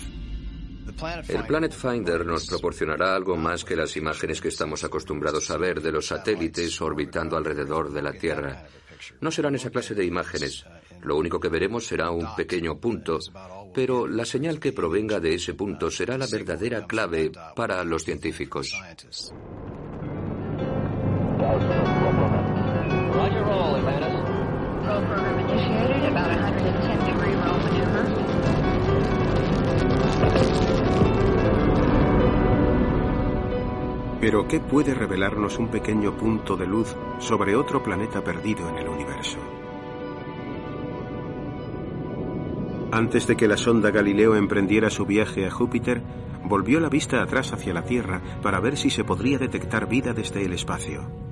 El 1.28 1.44
Planet 1.44 1.72
Finder 1.72 2.24
nos 2.24 2.46
proporcionará 2.46 3.14
algo 3.14 3.36
más 3.36 3.64
que 3.64 3.76
las 3.76 3.96
imágenes 3.96 4.40
que 4.40 4.48
estamos 4.48 4.84
acostumbrados 4.84 5.50
a 5.50 5.56
ver 5.56 5.80
de 5.80 5.92
los 5.92 6.06
satélites 6.06 6.80
orbitando 6.80 7.36
alrededor 7.36 7.92
de 7.92 8.02
la 8.02 8.12
Tierra. 8.12 8.64
No 9.20 9.30
serán 9.30 9.54
esa 9.54 9.70
clase 9.70 9.94
de 9.94 10.04
imágenes. 10.04 10.64
Lo 11.02 11.16
único 11.16 11.38
que 11.38 11.48
veremos 11.48 11.86
será 11.86 12.10
un 12.10 12.34
pequeño 12.34 12.78
punto, 12.78 13.18
pero 13.74 14.08
la 14.08 14.24
señal 14.24 14.58
que 14.58 14.72
provenga 14.72 15.20
de 15.20 15.34
ese 15.34 15.54
punto 15.54 15.90
será 15.90 16.18
la 16.18 16.26
verdadera 16.26 16.86
clave 16.86 17.30
para 17.54 17.84
los 17.84 18.04
científicos. 18.04 18.74
Pero 34.20 34.48
¿qué 34.48 34.58
puede 34.58 34.94
revelarnos 34.94 35.58
un 35.58 35.68
pequeño 35.68 36.16
punto 36.16 36.56
de 36.56 36.66
luz 36.66 36.96
sobre 37.18 37.54
otro 37.54 37.82
planeta 37.82 38.22
perdido 38.22 38.68
en 38.68 38.78
el 38.78 38.88
universo? 38.88 39.38
Antes 42.90 43.26
de 43.26 43.36
que 43.36 43.46
la 43.46 43.56
sonda 43.56 43.90
Galileo 43.90 44.34
emprendiera 44.34 44.90
su 44.90 45.04
viaje 45.06 45.46
a 45.46 45.50
Júpiter, 45.50 46.02
volvió 46.44 46.80
la 46.80 46.88
vista 46.88 47.22
atrás 47.22 47.52
hacia 47.52 47.74
la 47.74 47.84
Tierra 47.84 48.20
para 48.42 48.60
ver 48.60 48.76
si 48.76 48.90
se 48.90 49.04
podría 49.04 49.38
detectar 49.38 49.88
vida 49.88 50.14
desde 50.14 50.44
el 50.44 50.52
espacio. 50.52 51.27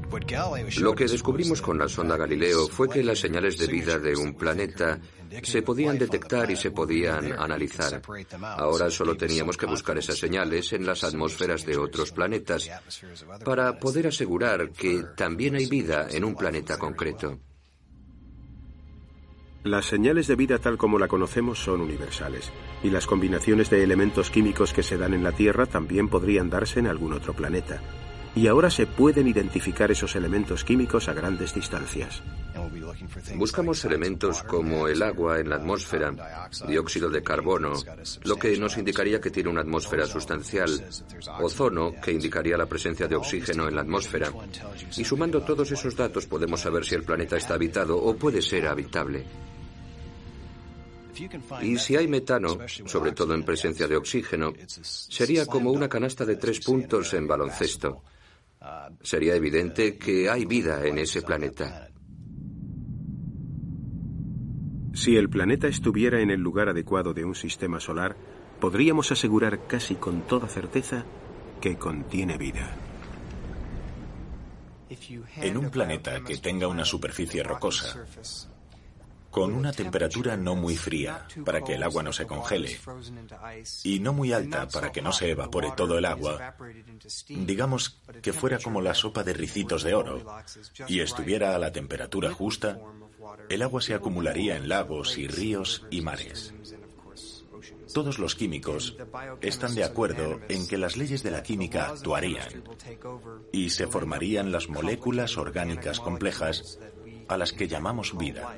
Lo 0.78 0.94
que 0.94 1.06
descubrimos 1.06 1.60
con 1.60 1.78
la 1.78 1.88
sonda 1.88 2.16
Galileo 2.16 2.68
fue 2.68 2.88
que 2.88 3.02
las 3.02 3.18
señales 3.18 3.58
de 3.58 3.66
vida 3.66 3.98
de 3.98 4.16
un 4.16 4.34
planeta 4.34 5.00
se 5.42 5.62
podían 5.62 5.98
detectar 5.98 6.50
y 6.50 6.56
se 6.56 6.70
podían 6.70 7.32
analizar. 7.32 8.00
Ahora 8.42 8.90
solo 8.90 9.16
teníamos 9.16 9.56
que 9.56 9.66
buscar 9.66 9.98
esas 9.98 10.18
señales 10.18 10.72
en 10.72 10.86
las 10.86 11.02
atmósferas 11.02 11.66
de 11.66 11.76
otros 11.76 12.12
planetas 12.12 12.70
para 13.44 13.78
poder 13.78 14.06
asegurar 14.06 14.70
que 14.70 15.02
también 15.16 15.56
hay 15.56 15.66
vida 15.66 16.06
en 16.10 16.24
un 16.24 16.36
planeta 16.36 16.78
concreto. 16.78 17.38
Las 19.64 19.86
señales 19.86 20.28
de 20.28 20.36
vida 20.36 20.58
tal 20.58 20.78
como 20.78 20.96
la 20.96 21.08
conocemos 21.08 21.58
son 21.58 21.80
universales, 21.80 22.52
y 22.84 22.90
las 22.90 23.06
combinaciones 23.06 23.68
de 23.68 23.82
elementos 23.82 24.30
químicos 24.30 24.72
que 24.72 24.84
se 24.84 24.96
dan 24.96 25.12
en 25.14 25.24
la 25.24 25.32
Tierra 25.32 25.66
también 25.66 26.08
podrían 26.08 26.48
darse 26.48 26.78
en 26.78 26.86
algún 26.86 27.12
otro 27.12 27.34
planeta 27.34 27.82
y 28.36 28.48
ahora 28.48 28.68
se 28.68 28.86
pueden 28.86 29.26
identificar 29.26 29.90
esos 29.90 30.14
elementos 30.14 30.62
químicos 30.62 31.08
a 31.08 31.14
grandes 31.14 31.54
distancias. 31.54 32.22
Buscamos 33.34 33.82
elementos 33.86 34.42
como 34.42 34.88
el 34.88 35.02
agua 35.02 35.40
en 35.40 35.48
la 35.48 35.56
atmósfera, 35.56 36.48
dióxido 36.68 37.08
de 37.08 37.22
carbono, 37.22 37.72
lo 38.24 38.36
que 38.36 38.56
nos 38.58 38.76
indicaría 38.76 39.20
que 39.22 39.30
tiene 39.30 39.48
una 39.48 39.62
atmósfera 39.62 40.06
sustancial, 40.06 40.70
ozono, 41.40 41.94
que 42.02 42.12
indicaría 42.12 42.58
la 42.58 42.66
presencia 42.66 43.08
de 43.08 43.16
oxígeno 43.16 43.68
en 43.68 43.74
la 43.74 43.80
atmósfera. 43.80 44.30
Y 44.98 45.04
sumando 45.04 45.40
todos 45.40 45.72
esos 45.72 45.96
datos 45.96 46.26
podemos 46.26 46.60
saber 46.60 46.84
si 46.84 46.94
el 46.94 47.04
planeta 47.04 47.38
está 47.38 47.54
habitado 47.54 47.96
o 47.96 48.14
puede 48.16 48.42
ser 48.42 48.66
habitable. 48.66 49.24
Y 51.62 51.78
si 51.78 51.96
hay 51.96 52.06
metano, 52.06 52.58
sobre 52.84 53.12
todo 53.12 53.32
en 53.32 53.44
presencia 53.44 53.88
de 53.88 53.96
oxígeno, 53.96 54.52
sería 54.82 55.46
como 55.46 55.72
una 55.72 55.88
canasta 55.88 56.26
de 56.26 56.36
tres 56.36 56.60
puntos 56.60 57.14
en 57.14 57.26
baloncesto 57.26 58.02
sería 59.02 59.34
evidente 59.34 59.98
que 59.98 60.28
hay 60.28 60.44
vida 60.44 60.84
en 60.86 60.98
ese 60.98 61.22
planeta. 61.22 61.88
Si 64.94 65.16
el 65.16 65.28
planeta 65.28 65.68
estuviera 65.68 66.20
en 66.20 66.30
el 66.30 66.40
lugar 66.40 66.68
adecuado 66.68 67.12
de 67.12 67.24
un 67.24 67.34
sistema 67.34 67.80
solar, 67.80 68.16
podríamos 68.60 69.12
asegurar 69.12 69.66
casi 69.66 69.96
con 69.96 70.22
toda 70.22 70.48
certeza 70.48 71.04
que 71.60 71.76
contiene 71.76 72.38
vida. 72.38 72.74
En 75.36 75.56
un 75.56 75.70
planeta 75.70 76.22
que 76.22 76.38
tenga 76.38 76.68
una 76.68 76.84
superficie 76.84 77.42
rocosa, 77.42 78.06
con 79.36 79.52
una 79.52 79.70
temperatura 79.70 80.34
no 80.34 80.56
muy 80.56 80.78
fría 80.78 81.26
para 81.44 81.60
que 81.60 81.74
el 81.74 81.82
agua 81.82 82.02
no 82.02 82.10
se 82.10 82.26
congele 82.26 82.78
y 83.84 84.00
no 84.00 84.14
muy 84.14 84.32
alta 84.32 84.66
para 84.66 84.90
que 84.90 85.02
no 85.02 85.12
se 85.12 85.30
evapore 85.30 85.74
todo 85.76 85.98
el 85.98 86.06
agua, 86.06 86.56
digamos 87.28 88.00
que 88.22 88.32
fuera 88.32 88.58
como 88.58 88.80
la 88.80 88.94
sopa 88.94 89.24
de 89.24 89.34
ricitos 89.34 89.82
de 89.82 89.94
oro 89.94 90.24
y 90.88 91.00
estuviera 91.00 91.54
a 91.54 91.58
la 91.58 91.70
temperatura 91.70 92.32
justa, 92.32 92.80
el 93.50 93.60
agua 93.60 93.82
se 93.82 93.92
acumularía 93.92 94.56
en 94.56 94.70
lagos 94.70 95.18
y 95.18 95.28
ríos 95.28 95.84
y 95.90 96.00
mares. 96.00 96.54
Todos 97.92 98.18
los 98.18 98.36
químicos 98.36 98.96
están 99.42 99.74
de 99.74 99.84
acuerdo 99.84 100.40
en 100.48 100.66
que 100.66 100.78
las 100.78 100.96
leyes 100.96 101.22
de 101.22 101.30
la 101.30 101.42
química 101.42 101.88
actuarían 101.88 102.64
y 103.52 103.68
se 103.68 103.86
formarían 103.86 104.50
las 104.50 104.70
moléculas 104.70 105.36
orgánicas 105.36 106.00
complejas 106.00 106.78
a 107.28 107.36
las 107.36 107.52
que 107.52 107.68
llamamos 107.68 108.16
vida. 108.16 108.56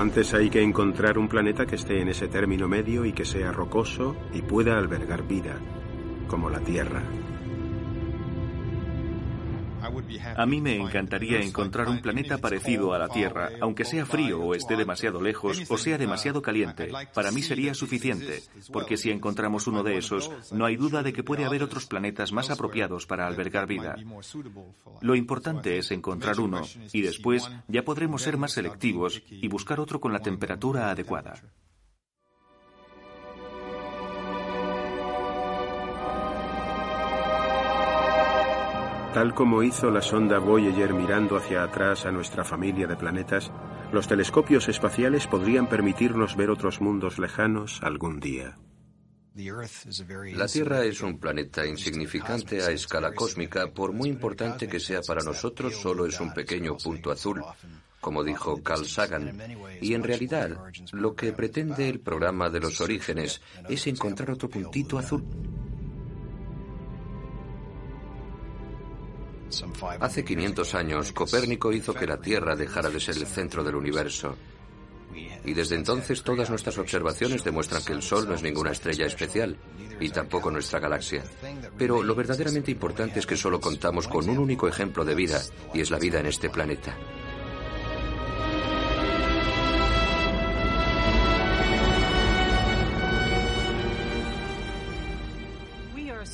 Antes 0.00 0.34
hay 0.34 0.50
que 0.50 0.62
encontrar 0.62 1.18
un 1.18 1.28
planeta 1.28 1.66
que 1.66 1.76
esté 1.76 2.00
en 2.00 2.08
ese 2.08 2.28
término 2.28 2.68
medio 2.68 3.04
y 3.04 3.12
que 3.12 3.24
sea 3.24 3.52
rocoso 3.52 4.16
y 4.32 4.42
pueda 4.42 4.78
albergar 4.78 5.26
vida, 5.26 5.58
como 6.28 6.50
la 6.50 6.60
Tierra. 6.60 7.02
A 10.36 10.46
mí 10.46 10.60
me 10.60 10.76
encantaría 10.76 11.40
encontrar 11.40 11.88
un 11.88 12.00
planeta 12.00 12.38
parecido 12.38 12.92
a 12.94 12.98
la 12.98 13.08
Tierra, 13.08 13.50
aunque 13.60 13.84
sea 13.84 14.06
frío 14.06 14.40
o 14.40 14.54
esté 14.54 14.76
demasiado 14.76 15.20
lejos 15.20 15.62
o 15.68 15.78
sea 15.78 15.98
demasiado 15.98 16.42
caliente. 16.42 16.90
Para 17.14 17.30
mí 17.30 17.42
sería 17.42 17.74
suficiente, 17.74 18.42
porque 18.72 18.96
si 18.96 19.10
encontramos 19.10 19.66
uno 19.66 19.82
de 19.82 19.98
esos, 19.98 20.30
no 20.52 20.64
hay 20.64 20.76
duda 20.76 21.02
de 21.02 21.12
que 21.12 21.24
puede 21.24 21.44
haber 21.44 21.62
otros 21.62 21.86
planetas 21.86 22.32
más 22.32 22.50
apropiados 22.50 23.06
para 23.06 23.26
albergar 23.26 23.66
vida. 23.66 23.96
Lo 25.00 25.14
importante 25.14 25.78
es 25.78 25.90
encontrar 25.90 26.40
uno 26.40 26.62
y 26.92 27.02
después 27.02 27.50
ya 27.68 27.84
podremos 27.84 28.22
ser 28.22 28.36
más 28.36 28.52
selectivos 28.52 29.22
y 29.30 29.48
buscar 29.48 29.80
otro 29.80 30.00
con 30.00 30.12
la 30.12 30.20
temperatura 30.20 30.90
adecuada. 30.90 31.34
Tal 39.14 39.34
como 39.34 39.62
hizo 39.62 39.90
la 39.90 40.02
sonda 40.02 40.38
Voyager 40.38 40.92
mirando 40.92 41.36
hacia 41.36 41.62
atrás 41.62 42.04
a 42.04 42.12
nuestra 42.12 42.44
familia 42.44 42.86
de 42.86 42.96
planetas, 42.96 43.50
los 43.90 44.06
telescopios 44.06 44.68
espaciales 44.68 45.26
podrían 45.26 45.66
permitirnos 45.66 46.36
ver 46.36 46.50
otros 46.50 46.80
mundos 46.80 47.18
lejanos 47.18 47.80
algún 47.82 48.20
día. 48.20 48.58
La 49.34 50.46
Tierra 50.46 50.84
es 50.84 51.00
un 51.00 51.18
planeta 51.18 51.64
insignificante 51.64 52.60
a 52.62 52.70
escala 52.70 53.12
cósmica, 53.12 53.70
por 53.72 53.92
muy 53.92 54.08
importante 54.08 54.68
que 54.68 54.80
sea 54.80 55.00
para 55.00 55.22
nosotros, 55.22 55.76
solo 55.76 56.06
es 56.06 56.20
un 56.20 56.34
pequeño 56.34 56.76
punto 56.76 57.10
azul, 57.10 57.42
como 58.00 58.24
dijo 58.24 58.62
Carl 58.62 58.84
Sagan. 58.84 59.40
Y 59.80 59.94
en 59.94 60.02
realidad, 60.02 60.58
lo 60.92 61.14
que 61.14 61.32
pretende 61.32 61.88
el 61.88 62.00
programa 62.00 62.50
de 62.50 62.60
los 62.60 62.80
orígenes 62.80 63.40
es 63.68 63.86
encontrar 63.86 64.32
otro 64.32 64.50
puntito 64.50 64.98
azul. 64.98 65.24
Hace 70.00 70.24
500 70.24 70.74
años, 70.74 71.12
Copérnico 71.12 71.72
hizo 71.72 71.94
que 71.94 72.06
la 72.06 72.18
Tierra 72.18 72.56
dejara 72.56 72.90
de 72.90 73.00
ser 73.00 73.16
el 73.16 73.26
centro 73.26 73.64
del 73.64 73.76
universo. 73.76 74.36
Y 75.44 75.54
desde 75.54 75.76
entonces 75.76 76.22
todas 76.22 76.50
nuestras 76.50 76.76
observaciones 76.78 77.42
demuestran 77.42 77.82
que 77.82 77.92
el 77.92 78.02
Sol 78.02 78.28
no 78.28 78.34
es 78.34 78.42
ninguna 78.42 78.72
estrella 78.72 79.06
especial, 79.06 79.56
y 80.00 80.10
tampoco 80.10 80.50
nuestra 80.50 80.80
galaxia. 80.80 81.24
Pero 81.76 82.02
lo 82.02 82.14
verdaderamente 82.14 82.70
importante 82.70 83.18
es 83.18 83.26
que 83.26 83.36
solo 83.36 83.60
contamos 83.60 84.06
con 84.06 84.28
un 84.28 84.38
único 84.38 84.68
ejemplo 84.68 85.04
de 85.04 85.14
vida, 85.14 85.40
y 85.72 85.80
es 85.80 85.90
la 85.90 85.98
vida 85.98 86.20
en 86.20 86.26
este 86.26 86.50
planeta. 86.50 86.96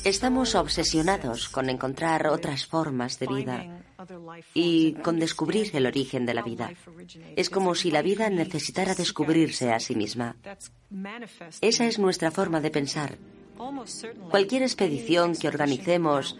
Estamos 0.05 0.53
obsesionados 0.53 1.49
con 1.49 1.67
encontrar 1.67 2.27
otras 2.27 2.67
formas 2.67 3.17
de 3.17 3.25
vida 3.25 3.83
y 4.53 4.93
con 4.93 5.17
descubrir 5.17 5.75
el 5.75 5.87
origen 5.87 6.27
de 6.27 6.35
la 6.35 6.43
vida. 6.43 6.71
Es 7.35 7.49
como 7.49 7.73
si 7.73 7.89
la 7.89 8.03
vida 8.03 8.29
necesitara 8.29 8.93
descubrirse 8.93 9.73
a 9.73 9.79
sí 9.79 9.95
misma. 9.95 10.35
Esa 11.59 11.87
es 11.87 11.97
nuestra 11.97 12.29
forma 12.29 12.61
de 12.61 12.69
pensar. 12.69 13.17
Cualquier 14.29 14.61
expedición 14.61 15.35
que 15.35 15.47
organicemos 15.47 16.37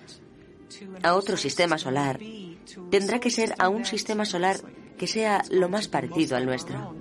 a 1.01 1.15
otro 1.15 1.35
sistema 1.35 1.79
solar 1.79 2.19
tendrá 2.91 3.19
que 3.19 3.31
ser 3.31 3.55
a 3.57 3.69
un 3.69 3.83
sistema 3.83 4.25
solar 4.25 4.57
que 4.95 5.07
sea 5.07 5.43
lo 5.49 5.69
más 5.69 5.87
parecido 5.87 6.37
al 6.37 6.45
nuestro. 6.45 6.95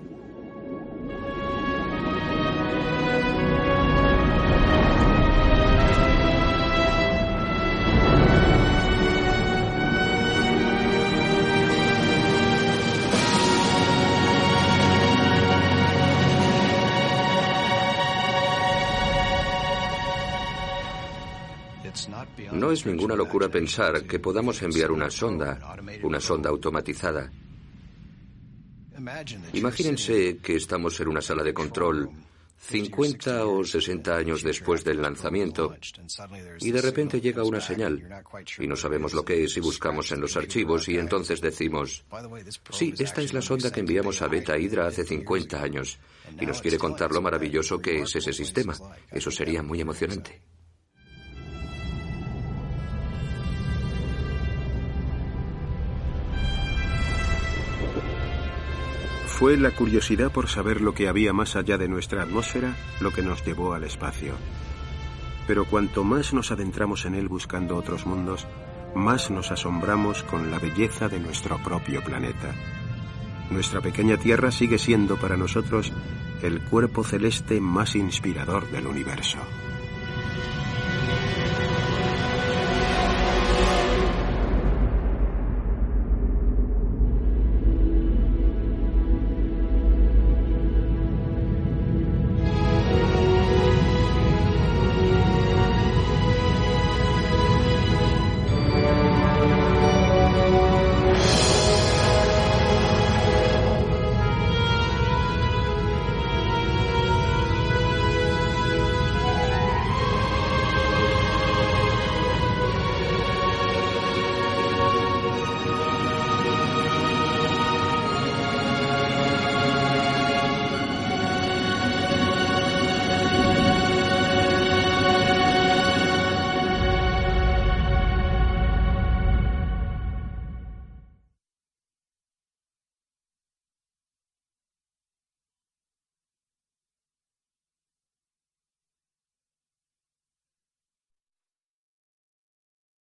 No 22.65 22.73
es 22.73 22.87
ninguna 22.87 23.15
locura 23.15 23.51
pensar 23.51 24.07
que 24.07 24.19
podamos 24.19 24.63
enviar 24.63 24.91
una 24.91 25.11
sonda, 25.11 25.77
una 26.03 26.19
sonda 26.19 26.49
automatizada. 26.49 27.31
Imagínense 29.53 30.39
que 30.39 30.57
estamos 30.57 30.99
en 30.99 31.09
una 31.09 31.21
sala 31.21 31.43
de 31.43 31.53
control 31.53 32.09
50 32.57 33.45
o 33.45 33.63
60 33.63 34.17
años 34.17 34.43
después 34.43 34.83
del 34.83 35.03
lanzamiento 35.03 35.77
y 36.61 36.71
de 36.71 36.81
repente 36.81 37.21
llega 37.21 37.45
una 37.45 37.61
señal 37.61 38.03
y 38.59 38.67
no 38.67 38.77
sabemos 38.77 39.13
lo 39.13 39.27
que 39.27 39.45
es 39.45 39.55
y 39.59 39.61
buscamos 39.61 40.11
en 40.13 40.23
los 40.23 40.35
archivos 40.35 40.89
y 40.89 40.97
entonces 40.97 41.43
decimos, 41.43 42.07
sí, 42.71 42.95
esta 42.99 43.21
es 43.21 43.35
la 43.35 43.43
sonda 43.43 43.71
que 43.71 43.81
enviamos 43.81 44.23
a 44.23 44.29
Beta 44.29 44.57
Hydra 44.57 44.87
hace 44.87 45.05
50 45.05 45.63
años 45.63 45.99
y 46.41 46.47
nos 46.47 46.63
quiere 46.63 46.79
contar 46.79 47.13
lo 47.13 47.21
maravilloso 47.21 47.79
que 47.79 48.01
es 48.01 48.17
ese 48.17 48.33
sistema. 48.33 48.75
Eso 49.13 49.31
sería 49.31 49.63
muy 49.63 49.83
emocionante. 49.83 50.41
Fue 59.39 59.57
la 59.57 59.73
curiosidad 59.73 60.31
por 60.31 60.49
saber 60.49 60.81
lo 60.81 60.95
que 60.95 61.09
había 61.09 61.33
más 61.33 61.57
allá 61.57 61.77
de 61.77 61.89
nuestra 61.89 62.23
atmósfera 62.23 62.77
lo 63.01 63.11
que 63.11 63.21
nos 63.21 63.45
llevó 63.45 63.75
al 63.75 63.83
espacio. 63.83 64.35
Pero 65.49 65.65
cuanto 65.65 66.05
más 66.05 66.33
nos 66.33 66.53
adentramos 66.53 67.05
en 67.05 67.17
él 67.17 67.29
buscando 67.29 67.77
otros 67.77 68.07
mundos, 68.07 68.47
más 68.95 69.33
nos 69.33 69.51
asombramos 69.51 70.23
con 70.23 70.53
la 70.53 70.61
belleza 70.61 71.09
de 71.09 71.19
nuestro 71.19 71.61
propio 71.65 72.01
planeta. 72.05 72.55
Nuestra 73.51 73.81
pequeña 73.81 74.17
Tierra 74.19 74.53
sigue 74.53 74.79
siendo 74.79 75.17
para 75.17 75.37
nosotros 75.37 75.93
el 76.41 76.63
cuerpo 76.63 77.03
celeste 77.03 77.61
más 77.61 77.97
inspirador 77.97 78.71
del 78.71 78.87
universo. 78.87 79.39